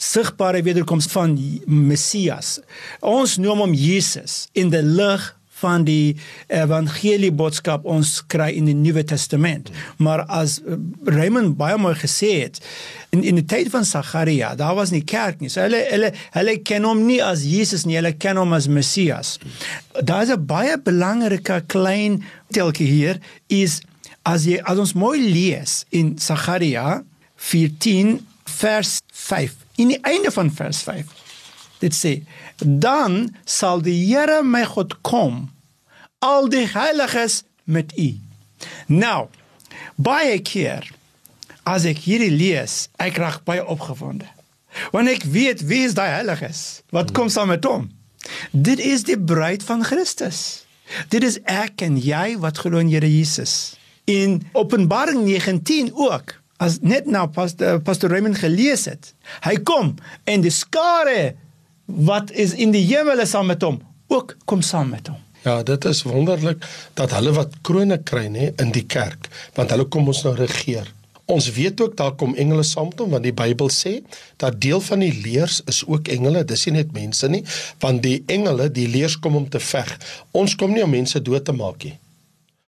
Sigbare 0.00 0.62
wederkoms 0.64 1.06
van 1.12 1.36
Messias. 1.66 2.56
Ons 3.04 3.36
noem 3.38 3.66
hom 3.66 3.74
Jesus 3.76 4.46
in 4.56 4.72
die 4.72 4.82
lig 4.82 5.28
van 5.60 5.84
die 5.84 6.16
evangelie 6.48 7.32
boodskap 7.32 7.84
ons 7.88 8.18
kry 8.32 8.50
in 8.56 8.68
die 8.70 8.76
Nuwe 8.76 9.04
Testament. 9.04 9.70
Maar 9.98 10.24
as 10.28 10.58
eh, 10.60 10.78
Raymond 11.08 11.56
baie 11.60 11.78
mooi 11.80 11.94
gesê 12.00 12.32
het, 12.44 12.60
in 13.14 13.24
in 13.26 13.40
die 13.40 13.46
tyd 13.46 13.70
van 13.72 13.84
Sagaria, 13.84 14.54
daar 14.58 14.74
was 14.78 14.92
nie 14.94 15.04
kerk 15.04 15.40
nie. 15.40 15.50
So 15.52 15.64
hulle 15.66 15.82
hulle 15.90 16.12
hulle 16.36 16.56
ken 16.66 16.86
hom 16.88 17.04
nie 17.06 17.20
as 17.24 17.44
Jesus 17.46 17.86
nie, 17.86 17.98
hulle 17.98 18.14
ken 18.16 18.40
hom 18.40 18.54
as 18.56 18.68
Messias. 18.70 19.38
Daar 20.00 20.22
is 20.26 20.34
'n 20.34 20.46
baie 20.46 20.78
belangrike 20.78 21.62
klein 21.66 22.22
telkie 22.52 22.86
hier 22.86 23.20
is 23.48 23.80
as 24.22 24.44
jy 24.46 24.60
as 24.64 24.78
ons 24.78 24.94
mooi 24.94 25.18
lees 25.20 25.84
in 25.90 26.18
Sagaria 26.18 27.02
14 27.36 28.20
vers 28.44 29.00
5 29.12 29.54
in 29.80 29.94
die 29.94 30.00
einde 30.02 30.30
van 30.30 30.50
vers 30.52 30.82
5 30.82 31.06
dit 31.80 31.96
sê 31.96 32.12
dan 32.64 33.36
sal 33.44 33.82
die 33.84 33.96
Here 34.06 34.42
my 34.42 34.64
God 34.64 34.96
kom. 35.06 35.48
Al 36.18 36.48
die 36.52 36.66
heiliges 36.68 37.42
met 37.64 37.92
u. 37.98 38.12
Nou 38.86 39.28
baie 40.00 40.38
keer 40.44 40.86
as 41.68 41.86
ek 41.88 42.02
hierdie 42.04 42.32
lees 42.32 42.88
ek 43.00 43.20
raak 43.20 43.44
baie 43.48 43.64
opgewonde. 43.64 44.28
Want 44.94 45.10
ek 45.10 45.26
weet 45.28 45.64
wie 45.68 45.84
is 45.88 45.96
daai 45.98 46.10
heiliges 46.12 46.82
wat 46.94 47.12
kom 47.16 47.30
saam 47.32 47.52
met 47.52 47.64
hom. 47.68 47.88
Dit 48.52 48.80
is 48.82 49.04
die 49.08 49.18
bruid 49.18 49.64
van 49.66 49.84
Christus. 49.84 50.64
Dit 51.12 51.24
is 51.26 51.38
ek 51.48 51.82
en 51.86 51.98
jy 52.00 52.36
wat 52.42 52.60
glo 52.62 52.82
in 52.82 52.90
Here 52.90 53.08
Jesus. 53.08 53.76
In 54.10 54.40
Openbaring 54.58 55.22
19 55.24 55.92
ook 55.94 56.36
as 56.60 56.80
net 56.84 57.06
nou 57.08 57.24
pastor, 57.32 57.80
pastor 57.80 58.12
Raymond 58.12 58.40
gelees 58.40 58.84
het 58.90 59.14
hy 59.46 59.54
kom 59.64 59.94
en 60.28 60.44
die 60.44 60.52
skare 60.52 61.32
wat 61.94 62.30
is 62.30 62.54
in 62.54 62.70
die 62.74 62.84
hemel 62.92 63.26
saam 63.26 63.50
met 63.50 63.62
hom 63.62 63.80
ook 64.10 64.36
kom 64.44 64.62
saam 64.62 64.88
met 64.94 65.08
hom 65.08 65.18
Ja, 65.42 65.62
dit 65.62 65.84
is 65.84 66.02
wonderlik 66.02 66.64
dat 66.94 67.14
hulle 67.16 67.32
wat 67.32 67.54
krone 67.64 67.96
kry 68.04 68.26
nê 68.28 68.50
in 68.60 68.72
die 68.76 68.84
kerk, 68.84 69.30
want 69.56 69.70
hulle 69.72 69.86
kom 69.88 70.10
ons 70.12 70.20
nou 70.26 70.34
regeer. 70.36 70.90
Ons 71.30 71.46
weet 71.56 71.80
ook 71.80 71.94
daar 71.96 72.12
kom 72.20 72.34
engele 72.34 72.64
saam 72.66 72.90
met 72.90 73.00
hom 73.00 73.14
want 73.14 73.24
die 73.24 73.32
Bybel 73.36 73.70
sê 73.72 74.00
dat 74.42 74.58
deel 74.60 74.82
van 74.84 75.00
die 75.00 75.14
leers 75.22 75.60
is 75.70 75.80
ook 75.86 76.10
engele, 76.12 76.44
dis 76.44 76.66
nie 76.68 76.76
net 76.80 76.92
mense 76.92 77.30
nie, 77.32 77.40
want 77.80 78.02
die 78.04 78.18
engele, 78.28 78.68
die 78.68 78.88
leers 78.90 79.16
kom 79.16 79.38
om 79.40 79.48
te 79.48 79.62
veg. 79.62 79.94
Ons 80.36 80.58
kom 80.60 80.74
nie 80.76 80.84
om 80.84 80.92
mense 80.92 81.22
dood 81.24 81.46
te 81.48 81.56
maak 81.56 81.88
nie. 81.88 81.96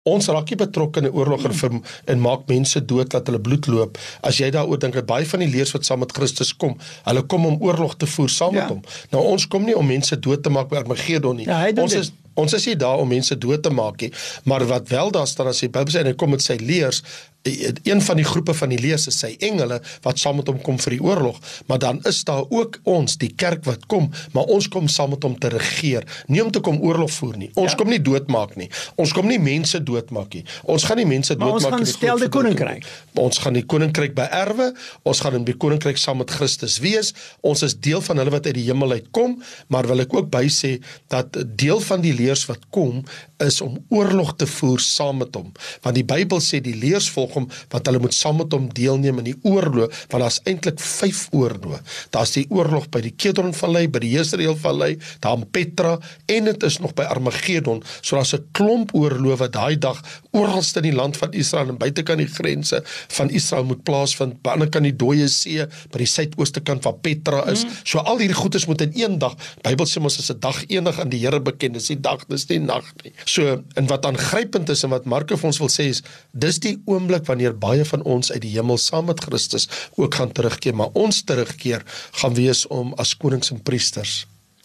Ons 0.07 0.29
raak 0.31 0.51
nie 0.53 0.59
betrokke 0.61 1.03
in 1.03 1.09
'n 1.09 1.15
oorlog 1.15 1.45
en 1.45 1.55
vir 1.55 1.81
en 2.07 2.21
maak 2.21 2.47
mense 2.47 2.85
dood 2.85 3.11
dat 3.11 3.27
hulle 3.27 3.41
bloed 3.41 3.67
loop. 3.67 3.99
As 4.23 4.39
jy 4.39 4.51
daaroor 4.51 4.79
dink, 4.79 5.07
baie 5.07 5.27
van 5.27 5.41
die 5.41 5.51
leers 5.51 5.73
wat 5.73 5.85
saam 5.85 5.99
met 5.99 6.13
Christus 6.13 6.53
kom, 6.57 6.77
hulle 7.05 7.23
kom 7.23 7.47
om 7.47 7.57
oorlog 7.61 7.97
te 7.97 8.07
voer 8.07 8.29
saam 8.29 8.55
ja. 8.55 8.61
met 8.61 8.69
hom. 8.69 8.83
Nou 9.11 9.25
ons 9.25 9.47
kom 9.47 9.65
nie 9.65 9.77
om 9.77 9.87
mense 9.87 10.19
dood 10.19 10.43
te 10.43 10.51
maak 10.51 10.69
by 10.69 10.77
Armageddon 10.77 11.37
nie. 11.37 11.47
Ja, 11.47 11.67
ons 11.77 11.95
is 11.95 12.13
ons 12.37 12.53
is 12.53 12.67
nie 12.67 12.77
daar 12.77 13.01
om 13.01 13.09
mense 13.09 13.39
dood 13.39 13.63
te 13.63 13.71
maak 13.73 14.01
nie, 14.01 14.13
maar 14.45 14.67
wat 14.69 14.89
wel 14.89 15.11
daar 15.11 15.27
staan 15.27 15.47
as 15.47 15.63
die 15.65 15.71
Bybel 15.73 15.93
sê 15.93 16.03
en 16.03 16.11
hy 16.11 16.17
kom 16.21 16.31
met 16.31 16.45
sy 16.45 16.59
leers 16.61 17.03
een 17.47 18.03
van 18.03 18.17
die 18.19 18.27
groepe 18.27 18.55
van 18.55 18.73
die 18.75 18.81
lees 18.81 19.07
is 19.11 19.19
sy 19.23 19.35
engele 19.45 19.81
wat 20.05 20.21
saam 20.21 20.41
met 20.41 20.51
hom 20.51 20.59
kom 20.65 20.79
vir 20.83 20.97
die 20.97 21.03
oorlog, 21.03 21.39
maar 21.71 21.81
dan 21.83 22.01
is 22.09 22.23
daar 22.29 22.45
ook 22.51 22.81
ons, 22.85 23.17
die 23.21 23.33
kerk 23.35 23.65
wat 23.69 23.87
kom, 23.91 24.11
maar 24.35 24.51
ons 24.53 24.69
kom 24.73 24.89
saam 24.93 25.15
met 25.15 25.25
hom 25.27 25.37
te 25.39 25.51
regeer, 25.53 26.07
nie 26.33 26.43
om 26.45 26.51
te 26.53 26.63
kom 26.65 26.81
oorlog 26.83 27.13
voer 27.17 27.37
nie. 27.41 27.51
Ons 27.55 27.75
ja. 27.75 27.79
kom 27.81 27.91
nie 27.93 28.01
doodmaak 28.03 28.57
nie. 28.61 28.69
Ons 29.01 29.15
kom 29.17 29.29
nie 29.31 29.39
mense 29.43 29.81
doodmaak 29.83 30.35
nie. 30.35 30.45
Ons 30.65 30.87
gaan 30.89 31.01
nie 31.01 31.09
mense 31.09 31.37
doodmaak 31.37 31.61
nie. 31.61 31.71
Ons 31.71 31.77
gaan 31.77 31.91
stel 31.93 32.25
die 32.25 32.31
koninkryk. 32.33 32.89
Ons 33.21 33.41
gaan 33.43 33.57
die 33.59 33.65
koninkryk 33.67 34.17
beerwe. 34.17 34.73
Ons 35.07 35.23
gaan 35.25 35.39
in 35.41 35.47
die 35.47 35.57
koninkryk 35.57 36.01
saam 36.01 36.21
met 36.23 36.33
Christus 36.35 36.79
wees. 36.85 37.13
Ons 37.47 37.65
is 37.67 37.77
deel 37.87 38.03
van 38.05 38.23
hulle 38.23 38.35
wat 38.35 38.49
uit 38.49 38.57
die 38.59 38.67
hemel 38.69 38.99
uitkom, 38.99 39.39
maar 39.73 39.89
wil 39.91 40.05
ek 40.05 40.15
ook 40.17 40.31
by 40.33 40.47
sê 40.53 40.77
dat 41.13 41.37
deel 41.59 41.81
van 41.85 42.03
die 42.05 42.15
leers 42.17 42.47
wat 42.51 42.69
kom 42.75 43.05
is 43.45 43.61
om 43.61 43.79
oorlog 43.89 44.35
te 44.37 44.47
voer 44.47 44.81
saam 44.81 45.21
met 45.23 45.35
hom. 45.37 45.53
Want 45.85 45.97
die 45.99 46.05
Bybel 46.07 46.41
sê 46.45 46.61
die 46.65 46.75
leers 46.77 47.09
volg 47.13 47.37
hom 47.37 47.49
want 47.73 47.89
hulle 47.89 48.01
moet 48.03 48.15
saam 48.17 48.41
met 48.41 48.53
hom 48.55 48.69
deelneem 48.73 49.21
in 49.23 49.31
die 49.31 49.37
oorlog 49.43 49.93
want 50.11 50.23
daar's 50.23 50.41
eintlik 50.45 50.81
5 50.81 51.27
oorloë. 51.37 51.81
Daar's 52.15 52.35
die 52.37 52.47
oorlog 52.51 52.89
by 52.93 53.03
die 53.05 53.15
Kedron 53.17 53.55
Vallei, 53.57 53.87
by 53.89 54.03
die 54.05 54.13
Jezreel 54.15 54.57
Vallei, 54.61 54.97
daar 55.25 55.39
in 55.39 55.47
Petra 55.51 55.97
en 56.33 56.51
dit 56.51 56.67
is 56.69 56.79
nog 56.83 56.95
by 56.97 57.07
Armageddon. 57.11 57.83
So 58.01 58.17
daar's 58.17 58.35
'n 58.35 58.47
klomp 58.53 58.95
oorloë 58.95 59.37
wat 59.37 59.53
daai 59.53 59.79
dag 59.79 60.03
oralste 60.33 60.83
in 60.83 60.91
die 60.91 60.97
land 60.97 61.17
van 61.17 61.33
Israel 61.33 61.69
en 61.69 61.79
buitekant 61.79 62.19
die 62.19 62.31
grense 62.31 62.83
van 63.09 63.31
Israel 63.31 63.65
moet 63.65 63.83
plaasvind. 63.83 64.43
By 64.43 64.57
ander 64.57 64.69
kant 64.69 64.85
die 64.85 64.97
Dooie 64.97 65.29
See, 65.29 65.65
by 65.93 65.99
die 65.99 66.11
suidooste 66.11 66.61
kant 66.61 66.83
van 66.83 67.01
Petra 67.01 67.45
is. 67.51 67.65
Mm. 67.65 67.71
So 67.85 67.99
al 67.99 68.19
hierdie 68.19 68.37
goedes 68.37 68.67
moet 68.67 68.81
in 68.81 68.93
een 68.95 69.19
dag. 69.19 69.37
Bybel 69.63 69.87
sê 69.87 70.01
mos 70.01 70.19
is 70.19 70.31
'n 70.31 70.41
dag 70.41 70.65
eendag 70.67 71.01
aan 71.01 71.09
die 71.09 71.21
Here 71.21 71.41
bekend. 71.41 71.75
Dis 71.75 71.87
die 71.87 72.01
dag, 72.01 72.25
dis 72.29 72.47
die 72.47 72.61
nag 72.61 72.85
nie. 73.05 73.13
So 73.27 73.57
en 73.75 73.89
wat 73.91 74.07
aangrypend 74.07 74.71
is 74.71 74.85
en 74.87 74.93
wat 74.95 75.09
Markus 75.11 75.41
vir 75.43 75.51
ons 75.51 75.59
wil 75.63 75.73
sê 75.73 75.89
is 75.91 76.03
dis 76.33 76.61
die 76.63 76.77
oomblik 76.87 77.27
wanneer 77.27 77.57
baie 77.59 77.85
van 77.89 78.05
ons 78.07 78.31
uit 78.31 78.43
die 78.45 78.55
hemel 78.55 78.79
saam 78.79 79.11
met 79.11 79.25
Christus 79.27 79.67
ook 79.99 80.15
gaan 80.15 80.33
terugkeer, 80.33 80.77
maar 80.79 80.95
ons 80.95 81.25
terugkeer 81.27 81.83
gaan 82.23 82.39
wees 82.39 82.67
om 82.71 82.95
as 83.03 83.17
konings 83.19 83.51
en 83.51 83.63
priesters 83.63 84.25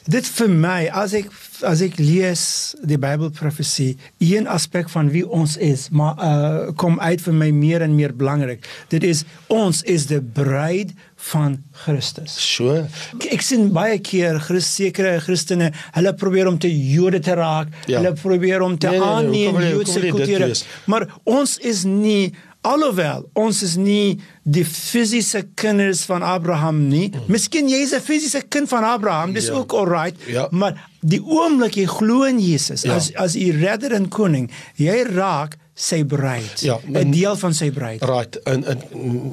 Dit 0.10 0.26
vir 0.26 0.50
my 0.50 0.88
as 0.98 1.14
ek 1.14 1.28
as 1.68 1.82
ek 1.86 2.00
lees 2.02 2.42
die 2.90 2.98
Bybelprofesie, 2.98 3.92
een 4.18 4.48
aspek 4.50 4.90
van 4.90 5.12
wie 5.14 5.22
ons 5.30 5.60
is, 5.62 5.90
maar 5.94 6.18
uh, 6.18 6.72
kom 6.82 6.96
uit 7.00 7.22
vir 7.22 7.36
my 7.38 7.52
meer 7.54 7.84
en 7.86 7.94
meer 7.94 8.16
belangrik. 8.18 8.66
Dit 8.90 9.06
is 9.06 9.22
ons 9.54 9.84
is 9.86 10.08
die 10.10 10.18
bruid 10.22 10.96
van 11.32 11.60
Christus. 11.84 12.34
So, 12.42 12.80
Ek, 13.20 13.28
ek 13.38 13.46
sien 13.46 13.68
baie 13.76 14.00
keer 14.02 14.40
Christ, 14.42 14.74
sekere 14.80 15.20
Christene, 15.22 15.70
hulle 15.94 16.16
probeer 16.18 16.50
om 16.50 16.58
te 16.58 16.72
Jode 16.72 17.22
te 17.22 17.38
raak. 17.38 17.70
Ja. 17.86 18.00
Hulle 18.02 18.16
probeer 18.18 18.66
om 18.66 18.80
te 18.82 18.90
Nee, 18.90 18.98
nee, 18.98 19.06
nee, 19.06 19.48
aanneem 19.52 19.62
jy- 19.62 19.74
Joodse 19.76 20.40
wees? 20.48 20.66
Maar 20.90 21.06
ons 21.30 21.60
is 21.62 21.86
nie 21.86 22.32
alhoewel 22.62 23.30
ons 23.34 23.62
is 23.64 23.76
nie 23.76 24.20
die 24.44 24.66
fisiese 24.66 25.42
kinders 25.56 26.04
van 26.06 26.22
Abraham 26.22 26.88
nie. 26.88 27.10
Mm. 27.10 27.26
Miskien 27.28 27.70
jy 27.70 27.82
is 27.84 27.94
'n 27.94 28.02
fisiese 28.02 28.42
kind 28.50 28.70
van 28.70 28.84
Abraham, 28.84 29.34
dis 29.34 29.48
Ja. 29.48 29.54
ook 29.54 29.72
alright. 29.74 30.16
Ja. 30.28 30.48
Maar 30.52 30.90
die 31.02 31.22
oomblik 31.24 31.74
jy 31.76 31.86
glo 31.86 32.24
in 32.24 32.40
Jesus 32.40 32.82
Ja. 32.82 32.96
as 32.96 33.14
as 33.16 33.36
u 33.36 33.52
redder 33.52 33.92
en 33.94 34.08
koning, 34.10 34.52
jy 34.76 35.04
raak 35.14 35.58
sy 35.74 36.04
bruid. 36.04 36.60
Ja, 36.62 36.78
'n 36.88 36.96
en- 36.96 37.12
deel 37.12 37.36
van 37.36 37.54
sy 37.54 37.72
bruid. 37.72 38.04
right, 38.04 38.36
en, 38.44 38.64
en 38.66 38.80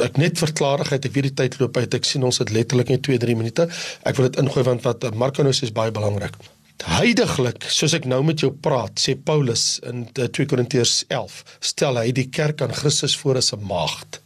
ek 0.01 0.17
net 0.17 0.39
vir 0.39 0.53
klarigheid, 0.53 1.05
ek 1.05 1.13
weet 1.13 1.23
die 1.23 1.35
tyd 1.35 1.59
loop 1.61 1.77
uit. 1.77 1.95
Ek 1.95 2.05
sien 2.05 2.23
ons 2.23 2.39
het 2.39 2.51
letterlik 2.51 2.89
net 2.89 3.03
2-3 3.03 3.37
minute. 3.37 3.69
Ek 4.05 4.17
wil 4.17 4.31
dit 4.31 4.41
ingooi 4.41 4.65
want 4.65 4.83
wat 4.83 5.15
Marco 5.15 5.43
nou 5.43 5.53
sê 5.53 5.63
is 5.65 5.73
baie 5.73 5.91
belangrik. 5.91 6.35
Heidiglik, 6.87 7.65
soos 7.75 7.95
ek 7.95 8.05
nou 8.07 8.23
met 8.23 8.39
jou 8.41 8.53
praat, 8.53 9.01
sê 9.01 9.17
Paulus 9.17 9.81
in 9.87 10.07
eh, 10.15 10.29
2 10.29 10.47
Korintiërs 10.47 11.05
11, 11.09 11.41
stel 11.61 11.99
hy 11.99 12.13
die 12.13 12.29
kerk 12.31 12.63
aan 12.63 12.75
Christus 12.75 13.17
voor 13.19 13.37
as 13.37 13.53
'n 13.53 13.67
maagd. 13.67 14.21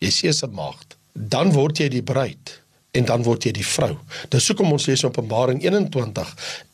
Jy 0.00 0.10
sê 0.10 0.32
'n 0.32 0.54
maagd. 0.54 0.96
Dan 1.12 1.52
word 1.52 1.78
jy 1.78 1.88
die 1.88 2.02
bruid 2.02 2.62
en 2.96 3.04
dan 3.04 3.22
word 3.22 3.44
jy 3.44 3.52
die 3.58 3.66
vrou. 3.66 3.92
Dis 4.32 4.46
hoekom 4.48 4.72
ons 4.72 4.86
lees 4.88 5.02
in 5.04 5.10
Openbaring 5.10 5.60
21 5.60 6.30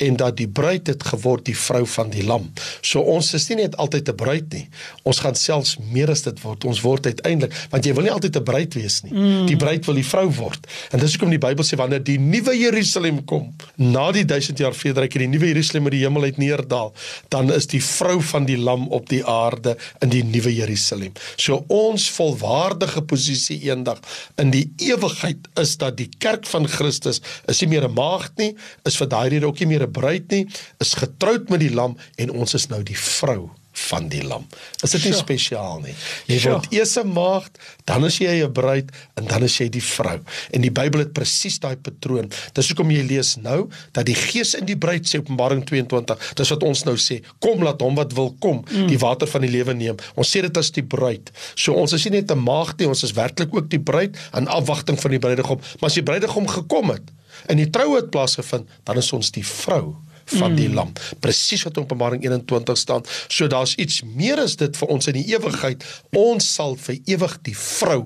en 0.06 0.18
dat 0.20 0.36
die 0.38 0.46
bruid 0.46 0.86
het 0.86 1.02
geword 1.10 1.42
die 1.48 1.56
vrou 1.58 1.82
van 1.90 2.12
die 2.12 2.22
lam. 2.26 2.46
So 2.86 3.02
ons 3.14 3.32
is 3.34 3.48
nie 3.50 3.64
net 3.64 3.74
altyd 3.82 4.08
'n 4.08 4.16
bruid 4.16 4.52
nie. 4.52 4.68
Ons 5.02 5.18
gaan 5.18 5.34
selfs 5.34 5.76
meer 5.90 6.10
as 6.10 6.22
dit 6.22 6.40
word. 6.42 6.64
Ons 6.64 6.80
word 6.80 7.06
uiteindelik 7.06 7.52
want 7.70 7.84
jy 7.84 7.94
wil 7.94 8.04
nie 8.04 8.12
altyd 8.12 8.36
'n 8.36 8.44
bruid 8.44 8.74
wees 8.74 9.02
nie. 9.02 9.12
Mm. 9.12 9.46
Die 9.46 9.56
bruid 9.56 9.84
wil 9.86 9.94
die 9.94 10.06
vrou 10.06 10.30
word. 10.30 10.66
En 10.92 10.98
dis 10.98 11.10
hoekom 11.10 11.30
die 11.30 11.38
Bybel 11.38 11.64
sê 11.64 11.76
wanneer 11.76 12.02
die 12.02 12.18
nuwe 12.18 12.58
Jerusalem 12.58 13.24
kom, 13.24 13.54
na 13.76 14.12
die 14.12 14.24
1000 14.24 14.58
jaar 14.58 14.74
vrederyk 14.74 15.14
en 15.14 15.20
die 15.20 15.38
nuwe 15.38 15.46
Jerusalem 15.46 15.84
uit 15.84 15.92
die 15.92 16.04
hemel 16.04 16.22
uit 16.22 16.38
neerdal, 16.38 16.94
dan 17.28 17.52
is 17.52 17.66
die 17.66 17.82
vrou 17.82 18.22
van 18.22 18.44
die 18.44 18.58
lam 18.58 18.88
op 18.88 19.08
die 19.08 19.24
aarde 19.24 19.76
in 20.00 20.08
die 20.08 20.24
nuwe 20.24 20.54
Jerusalem. 20.54 21.12
So 21.36 21.64
ons 21.68 22.10
volwaardige 22.10 23.02
posisie 23.02 23.60
eendag 23.62 23.98
in 24.36 24.50
die 24.50 24.72
ewigheid 24.78 25.48
is 25.58 25.76
dat 25.76 25.96
die 25.96 26.03
kerk 26.18 26.46
van 26.46 26.68
Christus 26.68 27.20
is 27.48 27.60
nie 27.60 27.68
meer 27.68 27.88
'n 27.88 27.94
maagd 27.94 28.38
nie, 28.38 28.54
is 28.84 28.96
vir 28.96 29.08
daai 29.08 29.28
rede 29.28 29.46
ook 29.46 29.60
nie 29.60 29.66
meer 29.66 29.86
'n 29.86 29.92
bruid 29.92 30.30
nie, 30.30 30.46
is 30.80 30.94
getroud 30.94 31.50
met 31.50 31.60
die 31.60 31.74
lam 31.74 31.96
en 32.16 32.30
ons 32.30 32.54
is 32.54 32.68
nou 32.68 32.82
die 32.82 32.98
vrou 32.98 33.50
van 33.74 34.08
die 34.08 34.22
lam. 34.22 34.46
Is 34.82 34.94
dit 34.94 35.04
nie 35.04 35.12
Sjoe. 35.12 35.22
spesiaal 35.22 35.80
nie? 35.82 35.94
Jy 36.30 36.38
Sjoe. 36.38 36.52
word 36.52 36.72
eers 36.72 36.96
'n 36.98 37.10
maagd, 37.12 37.58
dan 37.84 38.04
is 38.04 38.18
jy 38.18 38.44
'n 38.44 38.52
bruid 38.52 38.90
en 39.16 39.26
dan 39.26 39.42
is 39.42 39.58
jy 39.58 39.68
die 39.68 39.82
vrou. 39.82 40.20
En 40.52 40.60
die 40.60 40.70
Bybel 40.70 41.00
het 41.00 41.12
presies 41.12 41.58
daai 41.58 41.76
patroon. 41.76 42.30
Dis 42.52 42.68
hoekom 42.68 42.90
jy 42.90 43.02
lees 43.02 43.36
nou 43.36 43.68
dat 43.92 44.06
die 44.06 44.14
Gees 44.14 44.54
in 44.54 44.64
die 44.64 44.76
bruid 44.76 45.06
sê 45.06 45.18
Openbaring 45.18 45.64
22. 45.64 46.34
Dis 46.34 46.48
wat 46.48 46.62
ons 46.62 46.84
nou 46.84 46.96
sê. 46.96 47.22
Kom 47.40 47.62
laat 47.62 47.80
hom 47.80 47.94
wat 47.94 48.12
wil 48.12 48.36
kom, 48.38 48.64
mm. 48.70 48.86
die 48.86 48.98
water 48.98 49.26
van 49.26 49.40
die 49.40 49.50
lewe 49.50 49.74
neem. 49.74 49.96
Ons 50.14 50.30
sê 50.30 50.40
dit 50.40 50.56
as 50.56 50.70
die 50.70 50.82
bruid. 50.82 51.30
So 51.54 51.72
ons 51.72 51.92
is 51.92 52.04
nie 52.04 52.20
net 52.20 52.30
'n 52.30 52.38
maagd 52.38 52.78
nie, 52.78 52.88
ons 52.88 53.02
is 53.02 53.12
werklik 53.12 53.54
ook 53.54 53.68
die 53.70 53.80
bruid 53.80 54.16
in 54.36 54.46
afwagting 54.46 55.00
van 55.00 55.10
die 55.10 55.18
bruidegom. 55.18 55.60
Maar 55.80 55.90
as 55.90 55.94
die 55.94 56.02
bruidegom 56.02 56.46
gekom 56.48 56.90
het 56.90 57.02
en 57.46 57.56
die 57.56 57.70
troue 57.70 57.96
het 57.96 58.10
plaasgevind, 58.10 58.68
dan 58.84 58.96
is 58.96 59.12
ons 59.12 59.30
die 59.30 59.44
vrou 59.44 59.96
van 60.24 60.50
mm. 60.50 60.56
die 60.56 60.68
lam. 60.72 60.92
Presies 61.20 61.62
wat 61.66 61.76
in 61.76 61.82
Openbaring 61.82 62.24
21 62.24 62.78
staan. 62.78 63.04
So 63.28 63.46
daar's 63.46 63.74
iets 63.80 64.02
meer 64.02 64.40
as 64.42 64.56
dit 64.60 64.76
vir 64.76 64.88
ons 64.88 65.08
in 65.10 65.18
die 65.18 65.26
ewigheid. 65.34 65.84
Ons 66.16 66.48
sal 66.54 66.76
vir 66.80 66.98
ewig 67.04 67.36
die 67.46 67.56
vrou 67.58 68.00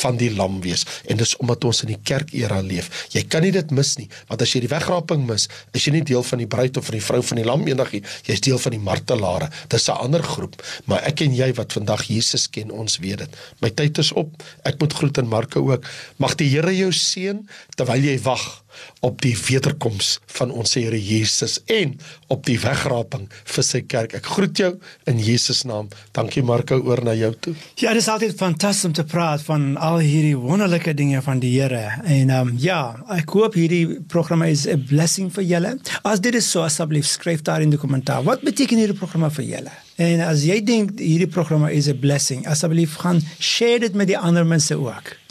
van 0.00 0.18
die 0.20 0.30
lam 0.34 0.60
wees. 0.64 0.84
En 1.10 1.20
dis 1.20 1.36
omdat 1.42 1.64
ons 1.64 1.84
in 1.86 1.94
die 1.94 2.00
kerkera 2.02 2.60
leef. 2.64 2.90
Jy 3.14 3.24
kan 3.30 3.44
nie 3.44 3.52
dit 3.54 3.74
mis 3.74 3.94
nie, 4.00 4.08
want 4.28 4.42
as 4.44 4.54
jy 4.54 4.64
die 4.64 4.72
wegraping 4.72 5.26
mis, 5.28 5.48
is 5.74 5.86
jy 5.86 5.96
nie 5.98 6.04
deel 6.06 6.24
van 6.26 6.42
die 6.42 6.50
bruid 6.50 6.76
of 6.80 6.88
van 6.90 6.98
die 6.98 7.04
vrou 7.04 7.22
van 7.22 7.40
die 7.40 7.46
lam 7.46 7.66
eendag 7.68 7.92
nie. 7.96 8.02
Jy's 8.28 8.44
deel 8.44 8.60
van 8.62 8.76
die 8.76 8.82
martelare. 8.82 9.50
Dis 9.68 9.88
'n 9.88 9.98
ander 10.06 10.22
groep. 10.22 10.60
Maar 10.86 11.02
ek 11.04 11.20
en 11.20 11.34
jy 11.34 11.52
wat 11.54 11.72
vandag 11.72 12.04
Jesus 12.08 12.50
ken, 12.50 12.70
ons 12.70 12.98
weet 12.98 13.18
dit. 13.18 13.36
My 13.60 13.70
tyd 13.70 13.98
is 13.98 14.12
op. 14.12 14.42
Ek 14.64 14.78
moet 14.80 14.92
groet 14.92 15.18
aan 15.18 15.28
Marko 15.28 15.72
ook. 15.72 15.84
Mag 16.16 16.34
die 16.34 16.48
Here 16.48 16.76
jou 16.76 16.92
seën 16.92 17.48
terwyl 17.76 18.02
jy 18.02 18.18
wag 18.22 18.63
op 19.00 19.20
die 19.22 19.34
wederkoms 19.48 20.18
van 20.38 20.50
ons 20.50 20.74
Here 20.74 20.98
Jesus 20.98 21.60
en 21.70 21.94
op 22.32 22.44
die 22.46 22.58
wegraping 22.60 23.28
vir 23.44 23.66
sy 23.66 23.80
kerk. 23.86 24.14
Ek 24.18 24.26
groet 24.26 24.58
jou 24.58 24.72
in 25.10 25.20
Jesus 25.22 25.62
naam. 25.68 25.88
Dankie 26.16 26.42
Marco 26.42 26.78
oor 26.82 27.02
na 27.04 27.14
jou 27.14 27.30
toe. 27.40 27.54
Ja, 27.80 27.92
dit 27.94 28.02
is 28.02 28.08
altyd 28.08 28.36
fantasties 28.38 28.88
om 28.90 28.96
te 28.96 29.04
praat 29.04 29.44
van 29.46 29.76
al 29.76 30.00
hierdie 30.02 30.36
wonderlike 30.38 30.94
dinge 30.94 31.22
van 31.22 31.42
die 31.42 31.54
Here. 31.54 31.84
En 32.04 32.30
ehm 32.30 32.48
um, 32.48 32.54
ja, 32.58 32.80
ek 33.14 33.30
hoop 33.36 33.54
hierdie 33.58 34.00
programme 34.10 34.50
is 34.50 34.66
'n 34.66 34.84
blessing 34.88 35.32
vir 35.32 35.44
julle. 35.44 35.78
As 36.02 36.20
dit 36.20 36.34
is 36.34 36.50
so, 36.50 36.62
asseblief 36.62 37.06
skryf 37.06 37.42
daar 37.42 37.62
in 37.62 37.70
die 37.70 37.78
kommentaar. 37.78 38.22
Wat 38.24 38.42
beteken 38.42 38.78
hierdie 38.78 38.98
programme 38.98 39.30
vir 39.30 39.44
julle? 39.44 39.74
En 39.96 40.20
as 40.20 40.42
jy 40.42 40.58
dink 40.64 40.98
hierdie 40.98 41.30
programme 41.30 41.72
is 41.72 41.88
'n 41.88 41.98
blessing, 41.98 42.46
asseblief 42.46 42.96
gaan 42.96 43.22
share 43.38 43.78
dit 43.78 43.94
met 43.94 44.06
die 44.06 44.18
ander 44.18 44.46
mense 44.46 44.74
ook. 44.74 45.23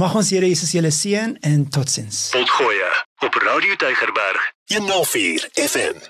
Mag 0.00 0.14
ons 0.18 0.30
Here 0.34 0.48
Jesus 0.48 0.74
julle 0.76 0.92
seën 0.94 1.36
en 1.40 1.68
totsiens. 1.72 2.28
Potgoeie 2.36 2.90
op 3.24 3.38
Radio 3.46 3.76
Tygerberg 3.80 4.50
104 4.74 5.48
FM. 5.68 6.04